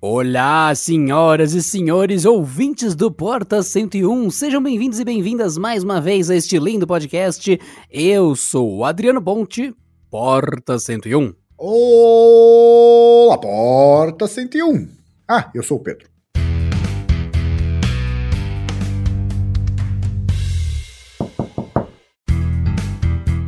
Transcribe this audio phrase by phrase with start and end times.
[0.00, 6.30] Olá, senhoras e senhores ouvintes do Porta 101, sejam bem-vindos e bem-vindas mais uma vez
[6.30, 7.60] a este lindo podcast.
[7.90, 9.74] Eu sou o Adriano Ponte,
[10.08, 11.34] Porta 101.
[11.58, 14.88] Olá, Porta 101.
[15.28, 16.06] Ah, eu sou o Pedro.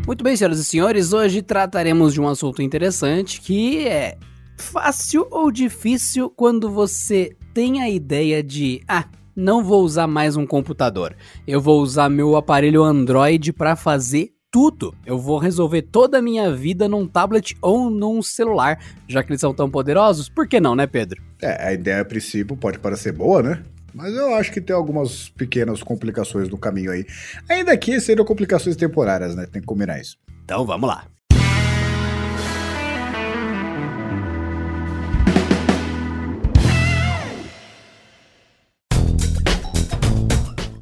[0.05, 4.19] Muito bem, senhoras e senhores, hoje trataremos de um assunto interessante que é
[4.61, 10.46] fácil ou difícil quando você tem a ideia de, ah, não vou usar mais um
[10.46, 11.16] computador.
[11.46, 14.94] Eu vou usar meu aparelho Android para fazer tudo.
[15.07, 19.40] Eu vou resolver toda a minha vida num tablet ou num celular, já que eles
[19.40, 20.29] são tão poderosos.
[20.29, 21.22] Por que não, né, Pedro?
[21.40, 23.63] É, a ideia a princípio pode parecer boa, né?
[23.94, 27.04] Mas eu acho que tem algumas pequenas complicações no caminho aí.
[27.49, 29.46] Ainda que seriam complicações temporárias, né?
[29.46, 30.16] Tem que combinar isso.
[30.44, 31.07] Então vamos lá.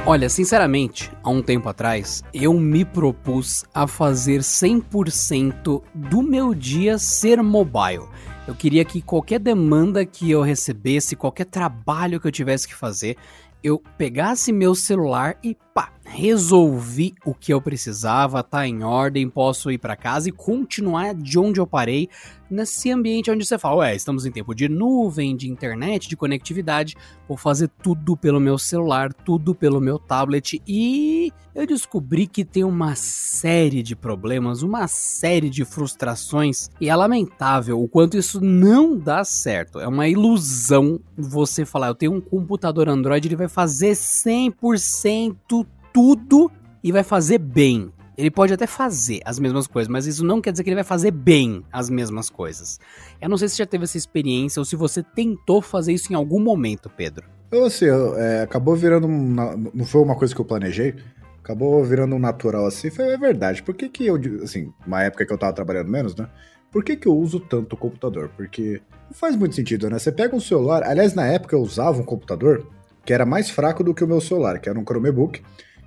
[0.05, 6.97] Olha, sinceramente, há um tempo atrás, eu me propus a fazer 100% do meu dia
[6.97, 8.09] ser mobile.
[8.45, 13.15] Eu queria que qualquer demanda que eu recebesse, qualquer trabalho que eu tivesse que fazer,
[13.63, 19.71] eu pegasse meu celular e pá, resolvi o que eu precisava, tá em ordem, posso
[19.71, 22.09] ir para casa e continuar de onde eu parei,
[22.49, 26.95] nesse ambiente onde você fala, ué, estamos em tempo de nuvem, de internet, de conectividade,
[27.27, 32.63] vou fazer tudo pelo meu celular, tudo pelo meu tablet e eu descobri que tem
[32.63, 38.97] uma série de problemas, uma série de frustrações e é lamentável o quanto isso não
[38.97, 39.79] dá certo.
[39.79, 45.62] É uma ilusão você falar, eu tenho um computador Android, ele vai fazer 100%
[45.93, 46.51] tudo
[46.83, 47.93] e vai fazer bem.
[48.17, 50.83] Ele pode até fazer as mesmas coisas, mas isso não quer dizer que ele vai
[50.83, 52.79] fazer bem as mesmas coisas.
[53.19, 56.15] Eu não sei se já teve essa experiência ou se você tentou fazer isso em
[56.15, 57.25] algum momento, Pedro.
[57.51, 57.85] Eu, assim,
[58.17, 59.07] é, acabou virando.
[59.07, 60.95] Um, não foi uma coisa que eu planejei,
[61.39, 62.89] acabou virando um natural assim.
[62.89, 63.63] Foi é verdade.
[63.63, 66.27] Por que, que eu, assim, uma época que eu tava trabalhando menos, né?
[66.71, 68.31] Por que, que eu uso tanto o computador?
[68.35, 69.99] Porque não faz muito sentido, né?
[69.99, 70.83] Você pega um celular.
[70.83, 72.67] Aliás, na época eu usava um computador
[73.05, 75.41] que era mais fraco do que o meu celular, que era um Chromebook.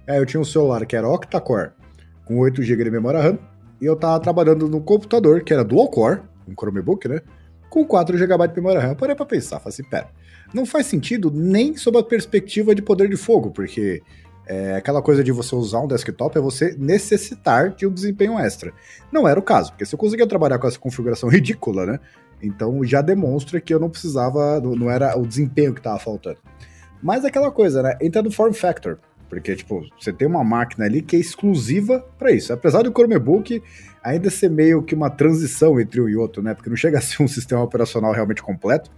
[0.08, 1.70] Aí eu tinha um celular que era octa-core
[2.24, 3.38] com 8 GB de memória RAM,
[3.80, 7.20] e eu tava trabalhando no computador, que era dual core, um Chromebook, né?
[7.68, 8.90] Com 4 GB de memória RAM.
[8.90, 10.08] Eu parei pra pensar, falei assim, pera,
[10.52, 14.02] não faz sentido nem sob a perspectiva de poder de fogo, porque
[14.46, 18.72] é, aquela coisa de você usar um desktop é você necessitar de um desempenho extra.
[19.12, 22.00] Não era o caso, porque se eu conseguia trabalhar com essa configuração ridícula, né?
[22.40, 26.38] Então já demonstra que eu não precisava, não era o desempenho que estava faltando.
[27.02, 27.96] Mas aquela coisa, né?
[28.00, 28.98] Entra no form factor.
[29.28, 32.52] Porque, tipo, você tem uma máquina ali que é exclusiva para isso.
[32.52, 33.62] Apesar do Chromebook
[34.02, 36.54] ainda ser meio que uma transição entre um e outro, né?
[36.54, 38.90] Porque não chega a ser um sistema operacional realmente completo.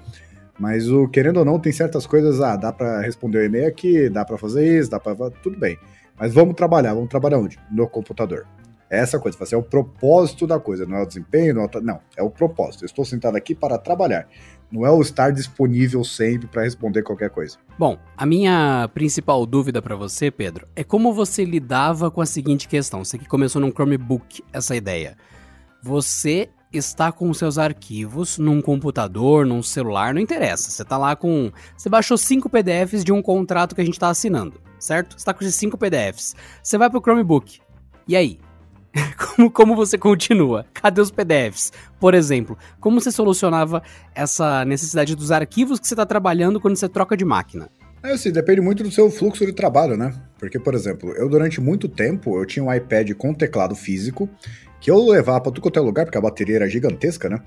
[0.58, 4.08] Mas o querendo ou não, tem certas coisas, ah, dá para responder o e-mail aqui,
[4.08, 5.78] dá para fazer isso, dá para tudo bem.
[6.18, 7.58] Mas vamos trabalhar, vamos trabalhar onde?
[7.70, 8.44] No computador.
[8.90, 11.66] É essa coisa, assim, é o propósito da coisa, não é o desempenho, não é
[11.66, 12.84] o, não, é o propósito.
[12.84, 14.26] Eu estou sentado aqui para trabalhar.
[14.70, 17.56] Não é o estar disponível sempre para responder qualquer coisa.
[17.78, 22.68] Bom, a minha principal dúvida para você, Pedro, é como você lidava com a seguinte
[22.68, 23.04] questão.
[23.04, 25.16] Você que começou num Chromebook essa ideia.
[25.82, 30.70] Você está com seus arquivos num computador, num celular, não interessa.
[30.70, 31.50] Você tá lá com.
[31.76, 35.18] Você baixou cinco PDFs de um contrato que a gente tá assinando, certo?
[35.18, 36.36] Você tá com esses cinco PDFs.
[36.62, 37.60] Você vai pro Chromebook.
[38.06, 38.38] E aí?
[39.16, 40.66] Como, como você continua?
[40.72, 41.72] Cadê os PDFs?
[42.00, 43.82] Por exemplo, como você solucionava
[44.14, 47.68] essa necessidade dos arquivos que você está trabalhando quando você troca de máquina?
[48.02, 50.12] É assim, depende muito do seu fluxo de trabalho, né?
[50.38, 54.28] Porque, por exemplo, eu durante muito tempo eu tinha um iPad com teclado físico
[54.80, 57.40] que eu levava para tudo quanto é lugar, porque a bateria era gigantesca, né?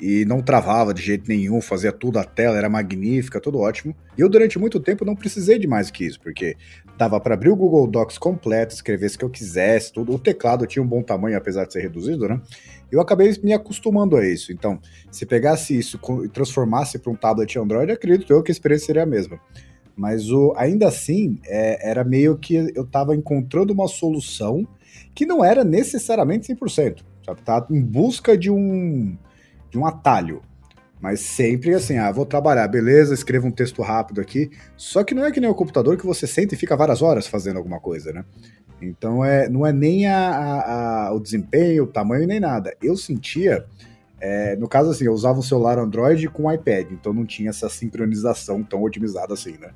[0.00, 3.94] E não travava de jeito nenhum, fazia tudo, a tela era magnífica, tudo ótimo.
[4.16, 6.56] E eu durante muito tempo não precisei de mais que isso, porque
[6.96, 10.14] dava para abrir o Google Docs completo, escrever se que eu quisesse, tudo.
[10.14, 12.40] O teclado tinha um bom tamanho, apesar de ser reduzido, né?
[12.90, 14.52] Eu acabei me acostumando a isso.
[14.52, 14.80] Então,
[15.10, 19.02] se pegasse isso e transformasse para um tablet Android, acredito eu que a experiência seria
[19.02, 19.38] a mesma.
[19.94, 24.66] Mas o, ainda assim, é, era meio que eu estava encontrando uma solução
[25.14, 27.02] que não era necessariamente 100%.
[27.24, 27.42] Sabe?
[27.42, 29.16] Tá em busca de um,
[29.70, 30.42] de um atalho.
[31.00, 34.50] Mas sempre assim, ah, vou trabalhar, beleza, escrevo um texto rápido aqui.
[34.76, 37.26] Só que não é que nem o computador que você senta e fica várias horas
[37.26, 38.24] fazendo alguma coisa, né?
[38.82, 42.74] Então é, não é nem a, a, a o desempenho, o tamanho, nem nada.
[42.82, 43.64] Eu sentia,
[44.20, 47.50] é, no caso assim, eu usava um celular Android com um iPad, então não tinha
[47.50, 49.70] essa sincronização tão otimizada assim, né?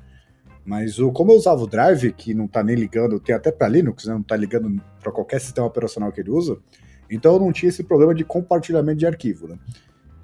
[0.65, 3.67] Mas o, como eu usava o Drive, que não tá nem ligando, tem até para
[3.67, 6.57] Linux, né, não tá ligando para qualquer sistema operacional que ele usa,
[7.09, 9.57] então eu não tinha esse problema de compartilhamento de arquivo, né?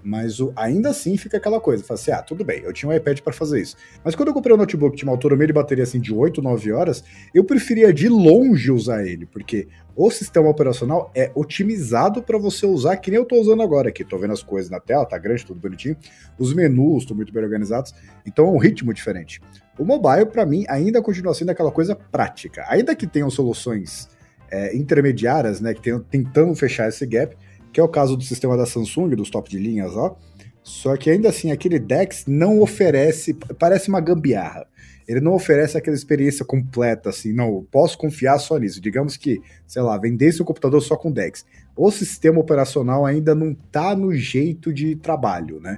[0.03, 2.93] Mas o, ainda assim fica aquela coisa, fala assim, ah, tudo bem, eu tinha um
[2.93, 3.75] iPad para fazer isso.
[4.03, 6.13] Mas quando eu comprei o um notebook que tinha uma autonomia de bateria assim de
[6.13, 12.23] 8, 9 horas, eu preferia de longe usar ele, porque o sistema operacional é otimizado
[12.23, 14.03] para você usar que nem eu estou usando agora aqui.
[14.03, 15.95] Tô vendo as coisas na tela, tá grande, tudo bonitinho.
[16.37, 17.93] Os menus estão muito bem organizados,
[18.25, 19.41] então é um ritmo diferente.
[19.77, 22.65] O mobile, para mim, ainda continua sendo aquela coisa prática.
[22.67, 24.09] Ainda que tenham soluções
[24.51, 27.35] é, intermediárias, né, que tenham tentando fechar esse gap,
[27.71, 30.17] que é o caso do sistema da Samsung, dos top de linhas, ó.
[30.63, 34.67] Só que ainda assim, aquele DeX não oferece, parece uma gambiarra.
[35.07, 38.79] Ele não oferece aquela experiência completa, assim, não, posso confiar só nisso.
[38.79, 41.45] Digamos que, sei lá, vendesse um computador só com DeX.
[41.75, 45.77] O sistema operacional ainda não tá no jeito de trabalho, né?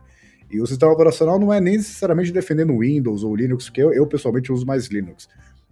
[0.52, 4.06] E o sistema operacional não é nem necessariamente defendendo Windows ou Linux, porque eu, eu
[4.06, 5.28] pessoalmente uso mais Linux.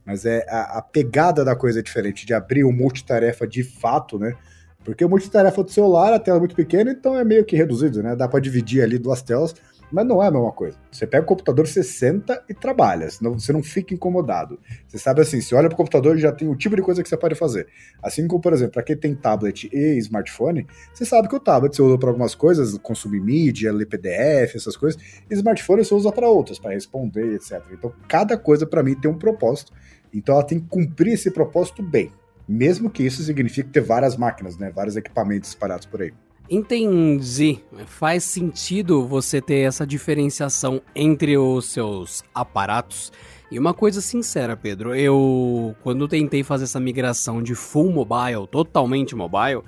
[0.05, 4.17] Mas é a, a, pegada da coisa é diferente, de abrir o multitarefa de fato,
[4.17, 4.35] né?
[4.83, 8.01] Porque o multitarefa do celular, a tela é muito pequena, então é meio que reduzido,
[8.01, 8.15] né?
[8.15, 9.53] Dá para dividir ali duas telas,
[9.91, 10.77] mas não é a mesma coisa.
[10.91, 14.59] Você pega o computador, você senta e trabalha, senão você não fica incomodado.
[14.87, 17.03] Você sabe assim, você olha para o computador e já tem o tipo de coisa
[17.03, 17.67] que você pode fazer.
[18.01, 21.75] Assim como, por exemplo, para quem tem tablet e smartphone, você sabe que o tablet
[21.75, 26.11] você usa para algumas coisas, consumir mídia, ler PDF, essas coisas, e smartphone você usa
[26.11, 27.61] para outras, para responder, etc.
[27.71, 29.73] Então, cada coisa para mim tem um propósito.
[30.13, 32.11] Então, ela tem que cumprir esse propósito bem.
[32.47, 34.71] Mesmo que isso signifique ter várias máquinas, né?
[34.71, 36.11] Vários equipamentos espalhados por aí.
[36.49, 37.59] Entendi.
[37.85, 43.11] Faz sentido você ter essa diferenciação entre os seus aparatos.
[43.49, 49.13] E uma coisa sincera, Pedro, eu quando tentei fazer essa migração de full mobile, totalmente
[49.13, 49.61] mobile,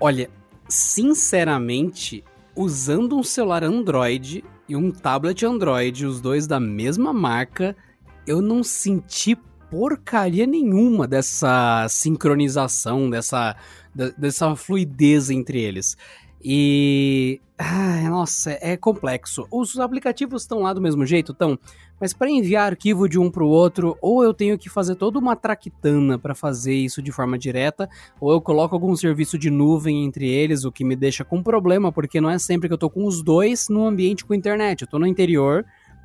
[0.00, 0.30] olha,
[0.68, 2.22] sinceramente,
[2.54, 7.76] usando um celular Android e um tablet Android, os dois da mesma marca,
[8.26, 9.36] eu não senti
[9.70, 13.56] porcaria nenhuma dessa sincronização, dessa
[14.16, 15.96] dessa fluidez entre eles.
[16.48, 17.40] E.
[18.08, 19.46] Nossa, é complexo.
[19.50, 21.58] Os aplicativos estão lá do mesmo jeito, estão.
[21.98, 25.18] Mas para enviar arquivo de um para o outro, ou eu tenho que fazer toda
[25.18, 27.88] uma traquitana para fazer isso de forma direta,
[28.20, 31.90] ou eu coloco algum serviço de nuvem entre eles, o que me deixa com problema,
[31.90, 34.82] porque não é sempre que eu tô com os dois no ambiente com internet.
[34.82, 35.64] Eu tô no interior,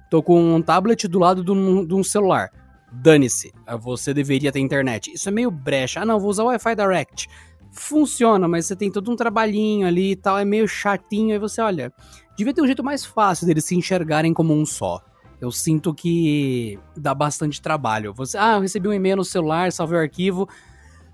[0.10, 2.50] tô com um tablet do lado de um celular.
[2.94, 5.12] Dane-se, você deveria ter internet.
[5.14, 6.02] Isso é meio brecha.
[6.02, 7.28] Ah, não, vou usar o Wi-Fi Direct
[7.72, 11.62] funciona, mas você tem todo um trabalhinho ali e tal, é meio chatinho, aí você
[11.62, 11.92] olha,
[12.38, 15.02] devia ter um jeito mais fácil deles se enxergarem como um só.
[15.40, 18.14] Eu sinto que dá bastante trabalho.
[18.14, 20.48] Você, ah, eu recebi um e-mail no celular, salvei o arquivo.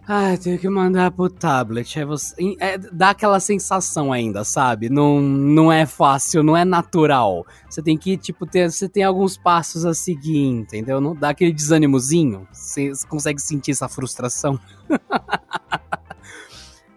[0.06, 1.98] Ah, tenho que mandar pro tablet.
[1.98, 4.90] Aí você, é, dá aquela sensação ainda, sabe?
[4.90, 7.46] Não, não é fácil, não é natural.
[7.70, 11.00] Você tem que, tipo, ter, você tem alguns passos a seguir, entendeu?
[11.00, 12.48] Não dá aquele desânimozinho.
[12.52, 14.60] Você consegue sentir essa frustração.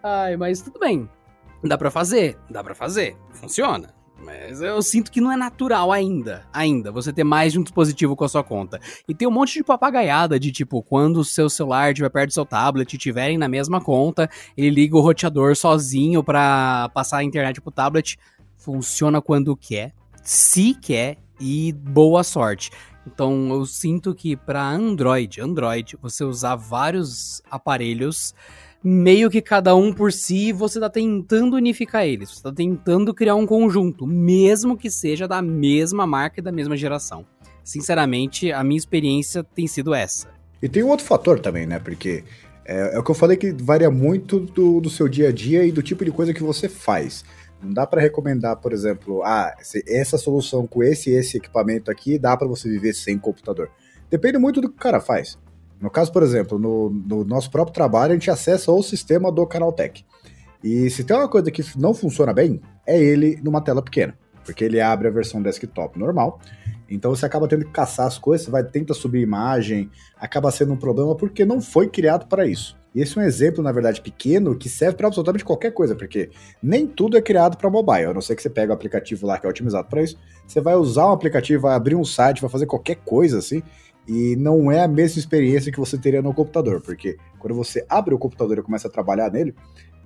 [0.03, 1.09] Ai, mas tudo bem.
[1.63, 3.93] Dá para fazer, dá para fazer, funciona.
[4.23, 8.15] Mas eu sinto que não é natural ainda, ainda, você ter mais de um dispositivo
[8.15, 8.79] com a sua conta.
[9.07, 12.33] E tem um monte de papagaiada de tipo, quando o seu celular estiver perto do
[12.33, 17.23] seu tablet e estiverem na mesma conta, ele liga o roteador sozinho para passar a
[17.23, 18.17] internet pro tablet.
[18.57, 22.69] Funciona quando quer, se quer e boa sorte.
[23.07, 28.35] Então eu sinto que para Android, Android, você usar vários aparelhos
[28.83, 32.31] meio que cada um por si, você tá tentando unificar eles.
[32.31, 36.75] Você tá tentando criar um conjunto, mesmo que seja da mesma marca e da mesma
[36.75, 37.25] geração.
[37.63, 40.29] Sinceramente, a minha experiência tem sido essa.
[40.61, 41.79] E tem um outro fator também, né?
[41.79, 42.23] Porque
[42.65, 45.65] é, é o que eu falei que varia muito do, do seu dia a dia
[45.65, 47.23] e do tipo de coisa que você faz.
[47.61, 49.55] Não dá para recomendar, por exemplo, ah,
[49.87, 53.69] essa solução com esse esse equipamento aqui dá para você viver sem computador.
[54.09, 55.37] Depende muito do que o cara faz.
[55.81, 59.45] No caso, por exemplo, no, no nosso próprio trabalho, a gente acessa o sistema do
[59.47, 60.05] Canaltech.
[60.63, 64.15] E se tem uma coisa que não funciona bem, é ele numa tela pequena.
[64.45, 66.39] Porque ele abre a versão desktop normal.
[66.89, 70.73] Então você acaba tendo que caçar as coisas, você vai tenta subir imagem, acaba sendo
[70.73, 72.79] um problema porque não foi criado para isso.
[72.93, 76.29] E esse é um exemplo, na verdade, pequeno que serve para absolutamente qualquer coisa, porque
[76.61, 78.07] nem tudo é criado para mobile.
[78.07, 80.59] A não ser que você pegue o aplicativo lá que é otimizado para isso, você
[80.59, 83.63] vai usar um aplicativo, vai abrir um site, vai fazer qualquer coisa assim,
[84.07, 88.13] e não é a mesma experiência que você teria no computador, porque quando você abre
[88.13, 89.53] o computador e começa a trabalhar nele,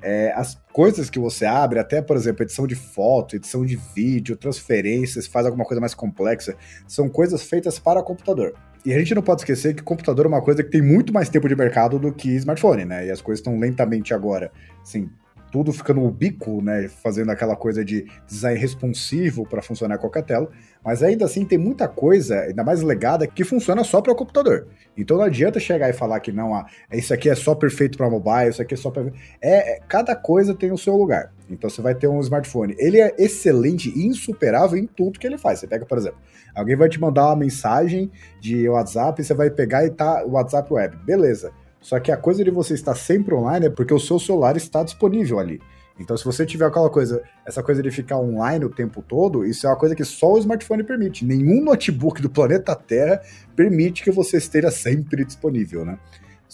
[0.02, 4.38] é, as coisas que você abre, até por exemplo, edição de foto, edição de vídeo,
[4.38, 6.56] transferências, faz alguma coisa mais complexa,
[6.88, 8.54] são coisas feitas para computador.
[8.86, 11.28] E a gente não pode esquecer que computador é uma coisa que tem muito mais
[11.28, 13.08] tempo de mercado do que smartphone, né?
[13.08, 14.52] E as coisas estão lentamente agora,
[14.84, 15.10] assim,
[15.56, 20.50] tudo ficando ubíquo, né, fazendo aquela coisa de design responsivo para funcionar qualquer tela,
[20.84, 24.68] mas ainda assim tem muita coisa, ainda mais legada, que funciona só para o computador.
[24.98, 28.10] Então não adianta chegar e falar que não, ah, isso aqui é só perfeito para
[28.10, 29.04] mobile, isso aqui é só para
[29.42, 31.32] é, é, cada coisa tem o seu lugar.
[31.50, 35.38] Então você vai ter um smartphone, ele é excelente e insuperável em tudo que ele
[35.38, 35.60] faz.
[35.60, 36.20] Você pega, por exemplo,
[36.54, 40.74] alguém vai te mandar uma mensagem de WhatsApp, você vai pegar e tá o WhatsApp
[40.74, 41.54] web, beleza?
[41.86, 44.82] Só que a coisa de você estar sempre online é porque o seu celular está
[44.82, 45.62] disponível ali.
[46.00, 49.68] Então, se você tiver aquela coisa, essa coisa de ficar online o tempo todo, isso
[49.68, 51.24] é uma coisa que só o smartphone permite.
[51.24, 53.22] Nenhum notebook do planeta Terra
[53.56, 56.00] permite que você esteja sempre disponível, né?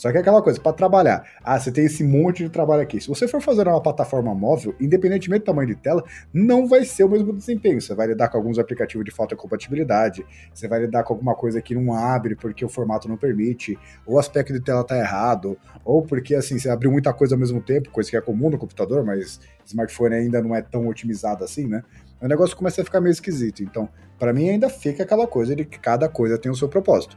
[0.01, 2.99] Só que é aquela coisa, para trabalhar, ah, você tem esse monte de trabalho aqui.
[2.99, 6.03] Se você for fazer uma plataforma móvel, independentemente do tamanho de tela,
[6.33, 7.79] não vai ser o mesmo desempenho.
[7.79, 11.35] Você vai lidar com alguns aplicativos de falta de compatibilidade, você vai lidar com alguma
[11.35, 14.97] coisa que não abre porque o formato não permite, ou o aspecto de tela tá
[14.97, 15.55] errado,
[15.85, 18.57] ou porque assim, você abriu muita coisa ao mesmo tempo, coisa que é comum no
[18.57, 21.83] computador, mas smartphone ainda não é tão otimizado assim, né?
[22.19, 23.61] O negócio começa a ficar meio esquisito.
[23.61, 27.15] Então, para mim ainda fica aquela coisa de que cada coisa tem o seu propósito.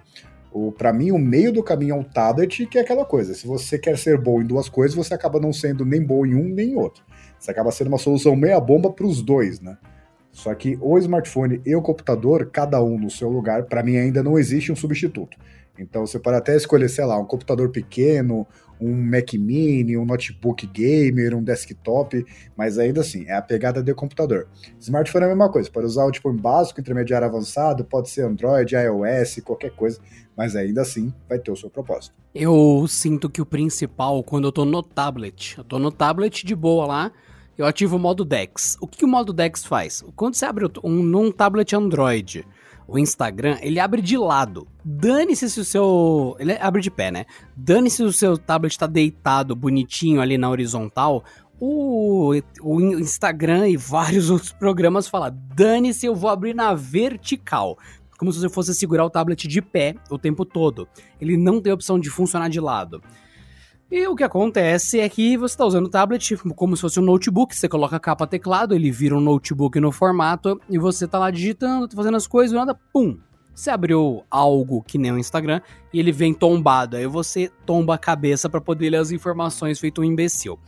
[0.55, 3.35] O, para mim, o meio do caminho é um tablet, que é aquela coisa.
[3.35, 6.37] Se você quer ser bom em duas coisas, você acaba não sendo nem bom em
[6.37, 7.03] um nem em outro.
[7.37, 9.77] Você acaba sendo uma solução meia bomba para os dois, né?
[10.31, 14.23] Só que o smartphone e o computador, cada um no seu lugar, para mim ainda
[14.23, 15.37] não existe um substituto.
[15.77, 18.47] Então você pode até escolher, sei lá, um computador pequeno,
[18.81, 22.25] um Mac Mini, um notebook gamer, um desktop,
[22.57, 24.49] mas ainda assim, é a pegada de computador.
[24.81, 28.75] Smartphone é a mesma coisa, pode usar o tipo básico, intermediário avançado, pode ser Android,
[28.75, 30.01] iOS, qualquer coisa,
[30.37, 32.15] mas ainda assim vai ter o seu propósito.
[32.35, 36.55] Eu sinto que o principal, quando eu tô no tablet, eu tô no tablet de
[36.55, 37.13] boa lá,
[37.57, 38.77] eu ativo o modo DeX.
[38.81, 40.03] O que, que o modo DeX faz?
[40.17, 42.45] Quando você abre um, tablet Android,
[42.87, 44.67] o Instagram, ele abre de lado.
[44.85, 46.37] Dane-se se o seu.
[46.39, 47.25] Ele abre de pé, né?
[47.57, 51.25] Dane-se se o seu tablet tá deitado bonitinho ali na horizontal.
[51.59, 57.79] O, o Instagram e vários outros programas falam: dane-se, eu vou abrir na vertical.
[58.19, 60.87] Como se você fosse segurar o tablet de pé o tempo todo.
[61.21, 63.03] Ele não tem opção de funcionar de lado.
[63.95, 67.05] E o que acontece é que você está usando o tablet como se fosse um
[67.05, 71.17] notebook, você coloca a capa teclado, ele vira um notebook no formato, e você está
[71.17, 73.17] lá digitando, tá fazendo as coisas, e nada, pum!
[73.55, 75.61] Você abriu algo que nem o Instagram
[75.93, 80.01] e ele vem tombado, aí você tomba a cabeça para poder ler as informações feito
[80.01, 80.59] um imbecil.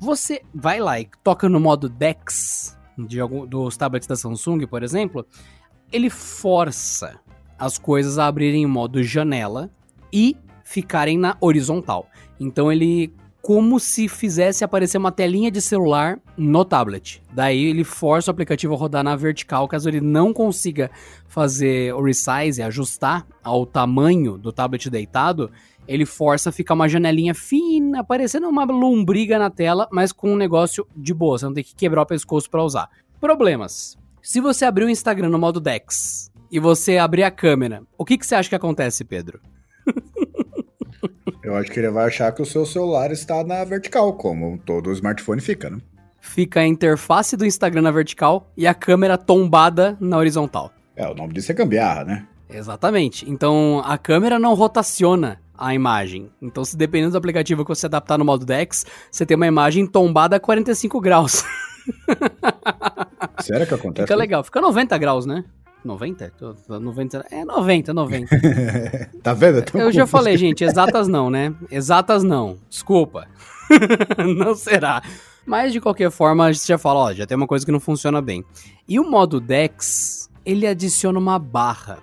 [0.00, 4.82] Você vai lá e toca no modo DeX de algum, dos tablets da Samsung, por
[4.82, 5.24] exemplo,
[5.92, 7.20] ele força
[7.56, 9.70] as coisas a abrirem em modo janela
[10.12, 12.08] e ficarem na horizontal.
[12.38, 17.22] Então ele como se fizesse aparecer uma telinha de celular no tablet.
[17.32, 20.90] Daí ele força o aplicativo a rodar na vertical, caso ele não consiga
[21.28, 25.48] fazer o resize, ajustar ao tamanho do tablet deitado,
[25.86, 30.36] ele força a ficar uma janelinha fina, parecendo uma lombriga na tela, mas com um
[30.36, 32.90] negócio de boa, você não tem que quebrar o pescoço para usar.
[33.20, 33.96] Problemas.
[34.20, 38.18] Se você abrir o Instagram no modo DeX e você abrir a câmera, o que,
[38.18, 39.40] que você acha que acontece, Pedro?
[41.42, 44.92] Eu acho que ele vai achar que o seu celular está na vertical, como todo
[44.92, 45.78] smartphone fica, né?
[46.20, 50.72] Fica a interface do Instagram na vertical e a câmera tombada na horizontal.
[50.96, 52.26] É, o nome disso é gambiarra, né?
[52.48, 53.28] Exatamente.
[53.30, 56.30] Então a câmera não rotaciona a imagem.
[56.40, 59.86] Então, se dependendo do aplicativo que você adaptar no modo DeX, você tem uma imagem
[59.86, 61.44] tombada a 45 graus.
[63.40, 64.06] Sério que acontece?
[64.06, 65.44] Fica legal, fica 90 graus, né?
[65.86, 66.32] 90?
[66.68, 69.10] 90 é 90, 90.
[69.22, 69.58] tá vendo?
[69.58, 71.54] É Eu já falei, gente, exatas não, né?
[71.70, 72.58] Exatas não.
[72.68, 73.26] Desculpa.
[74.36, 75.02] não será.
[75.46, 77.80] Mas de qualquer forma, a gente já fala, ó, já tem uma coisa que não
[77.80, 78.44] funciona bem.
[78.88, 81.98] E o modo Dex, ele adiciona uma barra.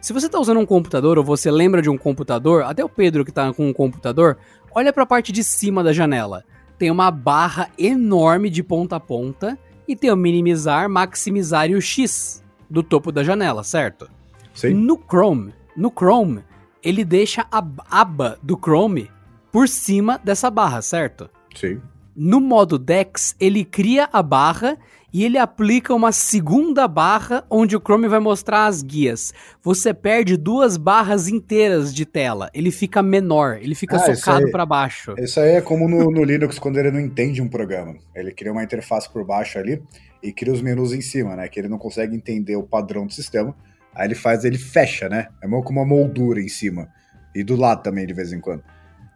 [0.00, 3.24] Se você está usando um computador ou você lembra de um computador, até o Pedro
[3.24, 4.36] que está com um computador,
[4.74, 6.44] olha para a parte de cima da janela.
[6.76, 11.80] Tem uma barra enorme de ponta a ponta e tem o minimizar, maximizar e o
[11.80, 14.08] X do topo da janela, certo?
[14.54, 14.74] Sim.
[14.74, 16.42] No Chrome, no Chrome,
[16.82, 19.10] ele deixa a aba do Chrome
[19.52, 21.30] por cima dessa barra, certo?
[21.54, 21.80] Sim.
[22.14, 24.76] No modo Dex, ele cria a barra
[25.12, 29.32] e ele aplica uma segunda barra onde o Chrome vai mostrar as guias.
[29.62, 32.50] Você perde duas barras inteiras de tela.
[32.52, 35.14] Ele fica menor, ele fica ah, socado para baixo.
[35.18, 37.94] Isso aí é como no, no Linux quando ele não entende um programa.
[38.14, 39.82] Ele cria uma interface por baixo ali
[40.22, 41.48] e cria os menus em cima, né?
[41.48, 43.54] Que ele não consegue entender o padrão do sistema.
[43.94, 45.28] Aí ele faz, ele fecha, né?
[45.42, 46.88] É meio como uma moldura em cima.
[47.34, 48.62] E do lado também, de vez em quando.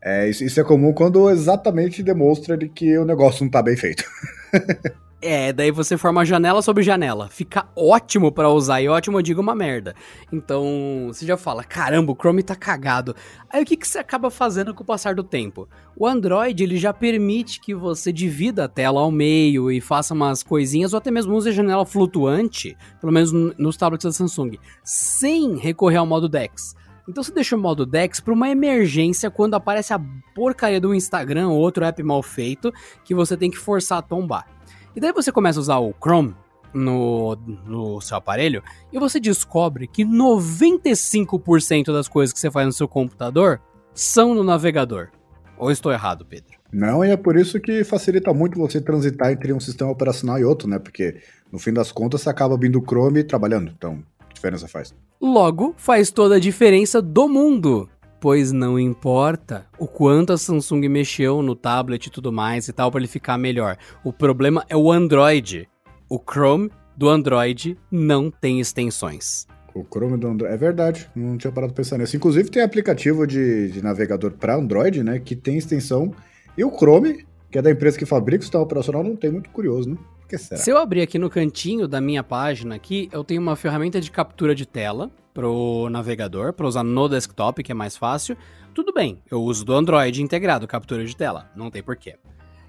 [0.03, 4.05] É, isso, isso é comum quando exatamente demonstra que o negócio não tá bem feito.
[5.25, 7.29] É, daí você forma janela sobre janela.
[7.29, 9.95] Fica ótimo para usar, e ótimo eu digo uma merda.
[10.33, 10.65] Então,
[11.07, 13.15] você já fala, caramba, o Chrome tá cagado.
[13.49, 15.69] Aí o que, que você acaba fazendo com o passar do tempo?
[15.97, 20.43] O Android, ele já permite que você divida a tela ao meio e faça umas
[20.43, 25.57] coisinhas, ou até mesmo use a janela flutuante, pelo menos nos tablets da Samsung, sem
[25.57, 26.75] recorrer ao modo DeX.
[27.09, 30.01] Então você deixa o modo Dex para uma emergência quando aparece a
[30.35, 32.73] porcaria do Instagram ou outro app mal feito
[33.05, 34.47] que você tem que forçar a tombar.
[34.95, 36.35] E daí você começa a usar o Chrome
[36.75, 42.73] no, no seu aparelho e você descobre que 95% das coisas que você faz no
[42.73, 43.61] seu computador
[43.95, 45.09] são no navegador.
[45.57, 46.53] Ou estou errado, Pedro?
[46.73, 50.45] Não, e é por isso que facilita muito você transitar entre um sistema operacional e
[50.45, 50.79] outro, né?
[50.79, 51.21] Porque
[51.53, 53.71] no fim das contas você acaba abrindo o Chrome trabalhando.
[53.77, 54.95] Então, que diferença faz?
[55.21, 57.89] Logo, faz toda a diferença do mundo
[58.23, 62.89] pois não importa o quanto a Samsung mexeu no tablet e tudo mais e tal
[62.89, 63.77] para ele ficar melhor.
[64.05, 65.69] O problema é o Android.
[66.09, 69.49] O Chrome do Android não tem extensões.
[69.75, 70.55] O Chrome do Android.
[70.55, 72.17] É verdade, não tinha parado pra pensar nisso.
[72.17, 75.19] Inclusive tem aplicativo de, de navegador para Android, né?
[75.19, 76.15] Que tem extensão.
[76.57, 79.51] E o Chrome, que é da empresa que fabrica o sistema operacional, não tem muito
[79.51, 79.97] curioso, né?
[80.39, 84.11] Se eu abrir aqui no cantinho da minha página aqui, eu tenho uma ferramenta de
[84.11, 88.37] captura de tela pro navegador, para usar no desktop, que é mais fácil.
[88.75, 92.17] Tudo bem, eu uso do Android integrado, captura de tela, não tem porquê.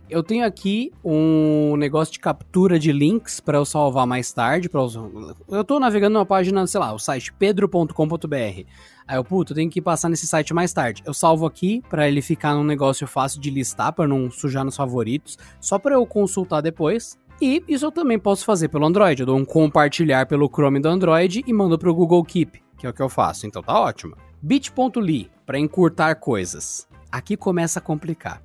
[0.09, 4.67] Eu tenho aqui um negócio de captura de links para eu salvar mais tarde.
[4.67, 5.35] Pra eu...
[5.49, 8.65] eu tô navegando numa página, sei lá, o site pedro.com.br.
[9.07, 11.01] Aí eu, puto, eu tenho que passar nesse site mais tarde.
[11.05, 14.75] Eu salvo aqui para ele ficar num negócio fácil de listar, para não sujar nos
[14.75, 17.17] favoritos, só para eu consultar depois.
[17.41, 19.19] E isso eu também posso fazer pelo Android.
[19.19, 22.89] Eu dou um compartilhar pelo Chrome do Android e mando pro Google Keep, que é
[22.89, 23.45] o que eu faço.
[23.45, 24.15] Então tá ótimo.
[24.41, 26.87] bit.ly para encurtar coisas.
[27.11, 28.41] Aqui começa a complicar.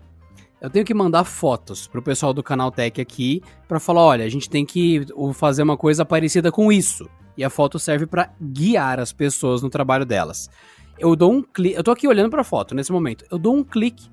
[0.61, 4.29] Eu tenho que mandar fotos pro pessoal do Canal Tech aqui para falar, olha, a
[4.29, 7.09] gente tem que fazer uma coisa parecida com isso.
[7.37, 10.51] E a foto serve para guiar as pessoas no trabalho delas.
[10.98, 13.24] Eu dou um clique, eu tô aqui olhando para a foto nesse momento.
[13.31, 14.11] Eu dou um clique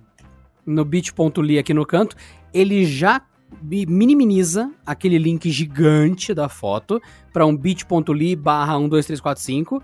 [0.64, 2.16] no bit.ly aqui no canto,
[2.54, 3.20] ele já
[3.62, 7.02] minimiza aquele link gigante da foto
[7.34, 9.82] para um bit.ly barra 12345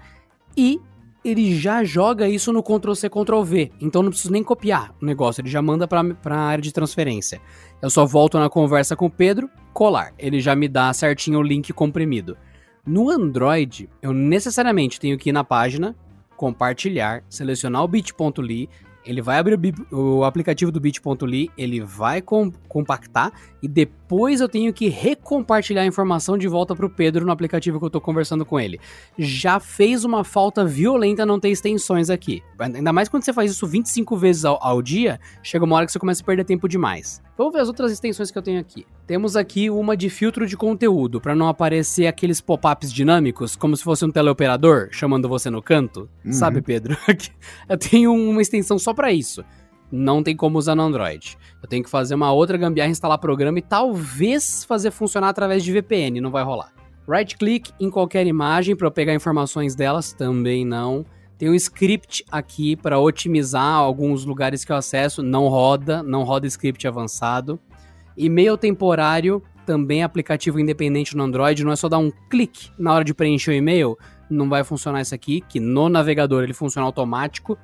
[0.55, 0.79] e
[1.23, 3.71] ele já joga isso no Ctrl-C, Ctrl-V.
[3.79, 7.39] Então não preciso nem copiar o negócio, ele já manda para a área de transferência.
[7.81, 10.13] Eu só volto na conversa com o Pedro, colar.
[10.17, 12.37] Ele já me dá certinho o link comprimido.
[12.85, 15.95] No Android, eu necessariamente tenho que ir na página,
[16.35, 18.67] compartilhar, selecionar o bit.ly,
[19.05, 24.49] ele vai abrir o, o aplicativo do bit.ly, ele vai com, compactar e depois eu
[24.49, 28.01] tenho que recompartilhar a informação de volta para o Pedro no aplicativo que eu estou
[28.01, 28.79] conversando com ele.
[29.17, 32.41] Já fez uma falta violenta não ter extensões aqui.
[32.59, 35.91] Ainda mais quando você faz isso 25 vezes ao, ao dia, chega uma hora que
[35.91, 37.21] você começa a perder tempo demais.
[37.37, 38.85] Vamos ver as outras extensões que eu tenho aqui.
[39.07, 43.83] Temos aqui uma de filtro de conteúdo, para não aparecer aqueles pop-ups dinâmicos, como se
[43.83, 46.09] fosse um teleoperador chamando você no canto.
[46.23, 46.31] Uhum.
[46.31, 46.95] Sabe, Pedro?
[47.67, 49.43] eu tenho uma extensão só para isso.
[49.91, 51.37] Não tem como usar no Android.
[51.61, 55.71] Eu tenho que fazer uma outra gambiarra, instalar programa e talvez fazer funcionar através de
[55.73, 56.71] VPN, não vai rolar.
[57.07, 61.05] Right click em qualquer imagem para eu pegar informações delas, também não.
[61.37, 66.45] Tem um script aqui para otimizar alguns lugares que eu acesso, não roda, não roda
[66.47, 67.59] script avançado.
[68.15, 73.03] E-mail temporário, também aplicativo independente no Android, não é só dar um clique na hora
[73.03, 73.97] de preencher o e-mail,
[74.29, 77.57] não vai funcionar isso aqui, que no navegador ele funciona automático.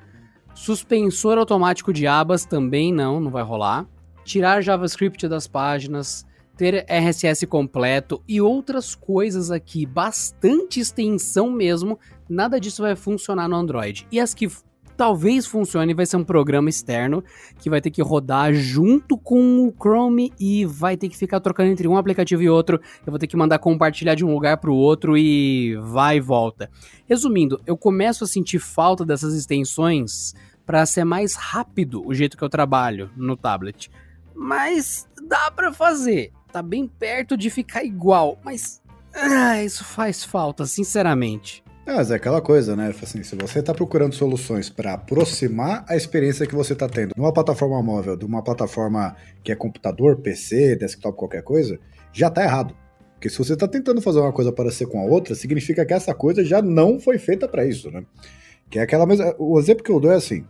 [0.53, 3.87] Suspensor automático de abas também não, não vai rolar.
[4.23, 6.25] Tirar JavaScript das páginas,
[6.57, 13.55] ter RSS completo e outras coisas aqui, bastante extensão mesmo, nada disso vai funcionar no
[13.55, 14.07] Android.
[14.11, 14.49] E as que
[14.97, 17.23] talvez funcione vai ser um programa externo
[17.59, 21.71] que vai ter que rodar junto com o Chrome e vai ter que ficar trocando
[21.71, 22.81] entre um aplicativo e outro.
[23.05, 26.19] Eu vou ter que mandar compartilhar de um lugar para o outro e vai e
[26.19, 26.69] volta.
[27.07, 30.33] Resumindo, eu começo a sentir falta dessas extensões
[30.65, 33.91] para ser mais rápido o jeito que eu trabalho no tablet.
[34.35, 36.33] Mas dá para fazer.
[36.51, 38.81] Tá bem perto de ficar igual, mas
[39.13, 41.63] ah, isso faz falta, sinceramente.
[41.87, 42.93] É, mas é aquela coisa, né?
[43.01, 47.31] Assim, se você está procurando soluções para aproximar a experiência que você está tendo numa
[47.31, 51.79] plataforma móvel, de uma plataforma que é computador, PC, desktop, qualquer coisa,
[52.11, 52.75] já está errado.
[53.13, 56.13] Porque se você está tentando fazer uma coisa parecer com a outra, significa que essa
[56.13, 58.03] coisa já não foi feita para isso, né?
[58.69, 59.33] Que é aquela mesma.
[59.39, 60.43] O exemplo que eu dou é assim.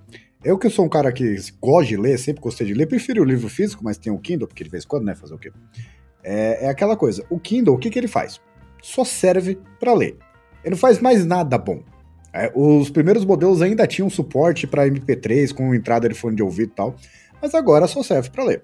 [0.44, 3.26] Eu que sou um cara que gosta de ler, sempre gostei de ler, prefiro o
[3.26, 5.52] livro físico, mas tem o Kindle, porque de vez em quando, né, fazer o quê?
[6.24, 7.24] É, é aquela coisa.
[7.30, 8.42] O Kindle, o que, que ele faz?
[8.82, 10.18] Só serve para ler.
[10.64, 11.82] Ele não faz mais nada bom.
[12.34, 16.72] É, os primeiros modelos ainda tinham suporte para MP3 com entrada de fone de ouvido
[16.72, 16.96] e tal,
[17.42, 18.64] mas agora só serve para ler.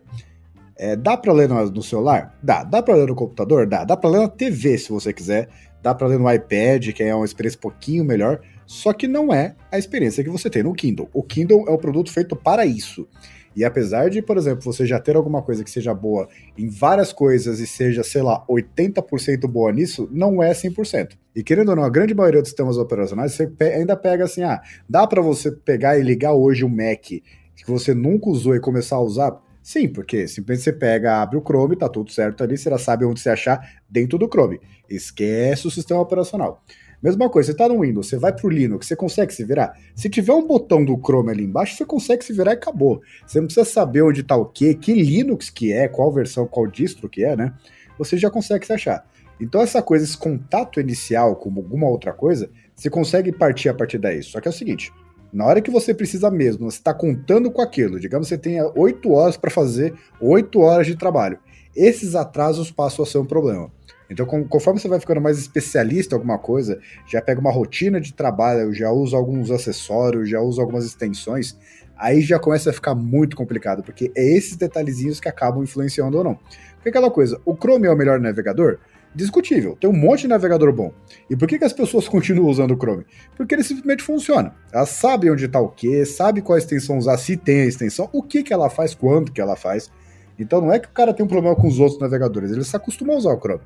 [0.75, 2.38] É, dá para ler no, no, celular?
[2.41, 2.63] Dá.
[2.63, 3.67] Dá para ler no computador?
[3.67, 3.84] Dá.
[3.84, 5.49] Dá para ler na TV se você quiser.
[5.82, 8.39] Dá para ler no iPad, que é uma experiência um pouquinho melhor.
[8.65, 11.10] Só que não é a experiência que você tem no Kindle.
[11.13, 13.08] O Kindle é um produto feito para isso.
[13.56, 16.27] E apesar de, por exemplo, você já ter alguma coisa que seja boa
[16.58, 21.12] em várias coisas e seja, sei lá, 80% boa nisso, não é 100%.
[21.36, 24.62] E querendo ou não, a grande maioria dos sistemas operacionais, você ainda pega assim, ah,
[24.88, 27.24] dá para você pegar e ligar hoje um Mac que
[27.65, 29.41] você nunca usou e começar a usar?
[29.62, 33.06] Sim, porque simplesmente você pega, abre o Chrome, tá tudo certo ali, você já sabe
[33.06, 34.60] onde você achar dentro do Chrome.
[34.89, 36.62] Esquece o sistema operacional.
[37.02, 39.74] Mesma coisa, você está no Windows, você vai para o Linux, você consegue se virar?
[39.96, 43.02] Se tiver um botão do Chrome ali embaixo, você consegue se virar e acabou.
[43.26, 46.67] Você não precisa saber onde está o quê, que Linux que é, qual versão, qual
[46.67, 47.54] distro que é, né?
[47.98, 49.06] Você já consegue se achar.
[49.43, 53.97] Então essa coisa, esse contato inicial com alguma outra coisa, você consegue partir a partir
[53.97, 54.23] daí.
[54.23, 54.91] Só que é o seguinte,
[55.34, 58.71] na hora que você precisa mesmo, você está contando com aquilo, digamos que você tenha
[58.73, 61.38] 8 horas para fazer 8 horas de trabalho.
[61.75, 63.69] Esses atrasos passam a ser um problema.
[64.10, 68.13] Então, conforme você vai ficando mais especialista em alguma coisa, já pega uma rotina de
[68.13, 71.58] trabalho, já usa alguns acessórios, já usa algumas extensões,
[71.97, 76.23] aí já começa a ficar muito complicado, porque é esses detalhezinhos que acabam influenciando ou
[76.23, 76.39] não.
[76.75, 78.77] Porque aquela coisa, o Chrome é o melhor navegador?
[79.15, 80.91] Discutível, tem um monte de navegador bom.
[81.30, 83.06] E por que, que as pessoas continuam usando o Chrome?
[83.38, 84.56] Porque ele simplesmente funciona.
[84.71, 88.23] Elas sabem onde está o que, sabem qual extensão usar, se tem a extensão, o
[88.23, 89.91] que, que ela faz, quando que ela faz.
[90.38, 92.76] Então não é que o cara tem um problema com os outros navegadores, ele se
[92.76, 93.62] acostuma a usar o Chrome.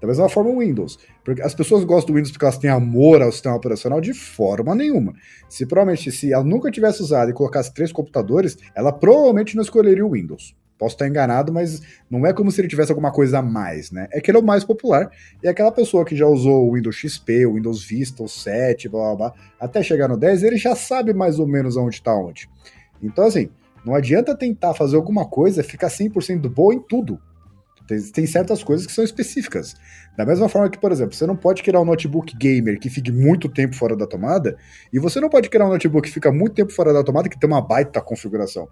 [0.00, 0.98] Da mesma forma o Windows.
[1.22, 4.74] Porque as pessoas gostam do Windows porque elas têm amor ao sistema operacional de forma
[4.74, 5.12] nenhuma.
[5.48, 10.04] Se provavelmente, se ela nunca tivesse usado e colocasse três computadores, ela provavelmente não escolheria
[10.04, 10.54] o Windows.
[10.80, 14.08] Posso estar enganado, mas não é como se ele tivesse alguma coisa a mais, né?
[14.10, 15.10] É que ele é o mais popular
[15.44, 18.88] e é aquela pessoa que já usou o Windows XP, o Windows Vista, o 7,
[18.88, 22.14] blá blá blá, até chegar no 10, ele já sabe mais ou menos aonde está
[22.14, 22.48] onde.
[23.02, 23.50] Então, assim,
[23.84, 27.20] não adianta tentar fazer alguma coisa ficar 100% boa em tudo.
[27.86, 29.74] Tem, tem, certas coisas que são específicas.
[30.16, 33.12] Da mesma forma que, por exemplo, você não pode criar um notebook gamer que fique
[33.12, 34.56] muito tempo fora da tomada,
[34.90, 37.38] e você não pode criar um notebook que fica muito tempo fora da tomada que
[37.38, 38.66] tem uma baita configuração.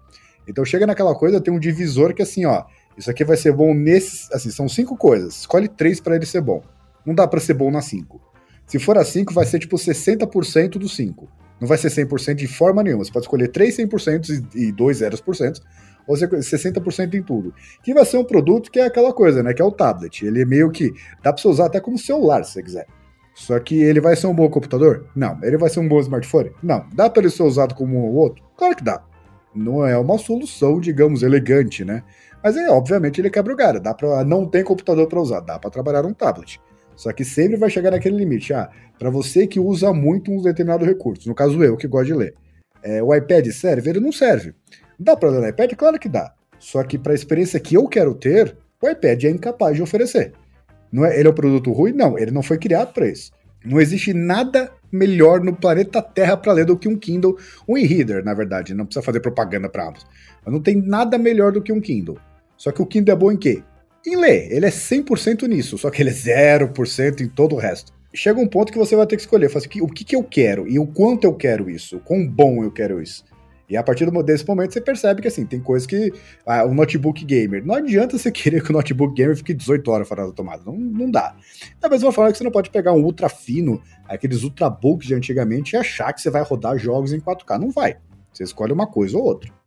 [0.49, 2.63] Então chega naquela coisa, tem um divisor que assim, ó,
[2.97, 5.37] isso aqui vai ser bom nesses, assim, são cinco coisas.
[5.37, 6.63] Escolhe três para ele ser bom.
[7.05, 8.21] Não dá para ser bom nas cinco.
[8.65, 11.29] Se for a cinco, vai ser tipo 60% dos cinco.
[11.59, 13.03] Não vai ser 100% de forma nenhuma.
[13.03, 15.61] Você pode escolher 3 100% e 2 0%,
[16.07, 17.53] ou 60% em tudo.
[17.83, 19.53] Que vai ser um produto que é aquela coisa, né?
[19.53, 20.25] Que é o tablet.
[20.25, 20.93] Ele é meio que.
[21.21, 22.87] Dá pra você usar até como celular, se você quiser.
[23.33, 25.07] Só que ele vai ser um bom computador?
[25.15, 25.37] Não.
[25.43, 26.51] Ele vai ser um bom smartphone?
[26.63, 26.85] Não.
[26.93, 28.43] Dá para ele ser usado como o outro?
[28.57, 29.01] Claro que dá.
[29.53, 32.03] Não é uma solução, digamos, elegante, né?
[32.43, 33.79] Mas é, obviamente, ele quebra o galho.
[33.79, 36.59] Dá para não ter computador para usar, dá para trabalhar um tablet.
[36.95, 38.53] Só que sempre vai chegar naquele limite.
[38.53, 42.13] Ah, para você que usa muito um determinado recurso, no caso eu, que gosto de
[42.13, 42.35] ler,
[42.83, 43.89] é, o iPad serve?
[43.89, 44.53] Ele não serve.
[44.99, 45.73] Dá para ler no iPad?
[45.75, 46.33] Claro que dá.
[46.57, 50.33] Só que para a experiência que eu quero ter, o iPad é incapaz de oferecer.
[50.91, 51.93] Não é, ele é um produto ruim?
[51.93, 53.31] Não, ele não foi criado para isso.
[53.63, 58.23] Não existe nada melhor no planeta Terra para ler do que um Kindle, um e-reader,
[58.23, 58.73] na verdade.
[58.73, 60.05] Não precisa fazer propaganda para ambos.
[60.43, 62.17] Mas não tem nada melhor do que um Kindle.
[62.57, 63.63] Só que o Kindle é bom em quê?
[64.05, 64.51] Em ler.
[64.51, 67.93] Ele é 100% nisso, só que ele é 0% em todo o resto.
[68.13, 70.67] Chega um ponto que você vai ter que escolher, assim, o que, que eu quero
[70.67, 73.23] e o quanto eu quero isso, o quão bom eu quero isso.
[73.69, 76.11] E a partir desse momento você percebe que assim, tem coisas que.
[76.45, 77.63] Ah, o notebook gamer.
[77.63, 80.63] Não adianta você querer que o notebook gamer fique 18 horas fora da tomada.
[80.65, 81.35] Não, não dá.
[81.79, 85.75] Da mesma forma que você não pode pegar um ultra fino, aqueles ultrabooks de antigamente,
[85.75, 87.59] e achar que você vai rodar jogos em 4K.
[87.59, 87.97] Não vai.
[88.33, 89.58] Você escolhe uma coisa ou outra.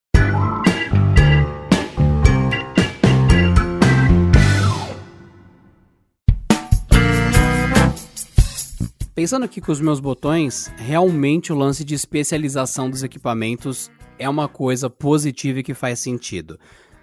[9.23, 14.49] Pensando aqui com os meus botões, realmente o lance de especialização dos equipamentos é uma
[14.49, 16.59] coisa positiva e que faz sentido.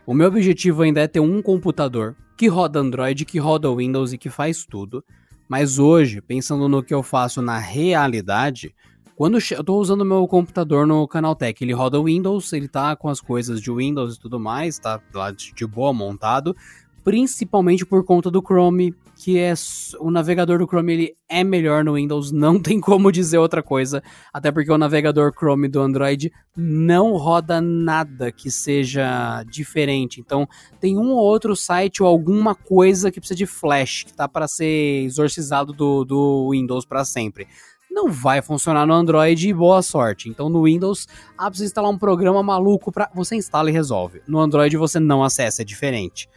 [0.05, 4.17] O meu objetivo ainda é ter um computador que roda Android, que roda Windows e
[4.17, 5.01] que faz tudo.
[5.47, 8.75] Mas hoje, pensando no que eu faço na realidade,
[9.15, 13.21] quando eu tô usando meu computador no Canaltech, ele roda Windows, ele tá com as
[13.21, 16.53] coisas de Windows e tudo mais, tá lá de boa montado,
[17.01, 19.53] principalmente por conta do Chrome, que é
[19.99, 24.01] o navegador do Chrome ele é melhor no Windows, não tem como dizer outra coisa,
[24.33, 30.21] até porque o navegador Chrome do Android não roda nada que seja diferente.
[30.21, 30.47] Então,
[30.79, 34.47] tem um ou outro site ou alguma coisa que precisa de flash, que tá para
[34.47, 37.45] ser exorcizado do, do Windows para sempre
[37.91, 40.29] não vai funcionar no Android e boa sorte.
[40.29, 44.21] Então no Windows, ah, precisa instalar um programa maluco para você instala e resolve.
[44.27, 46.29] No Android você não acessa, é diferente.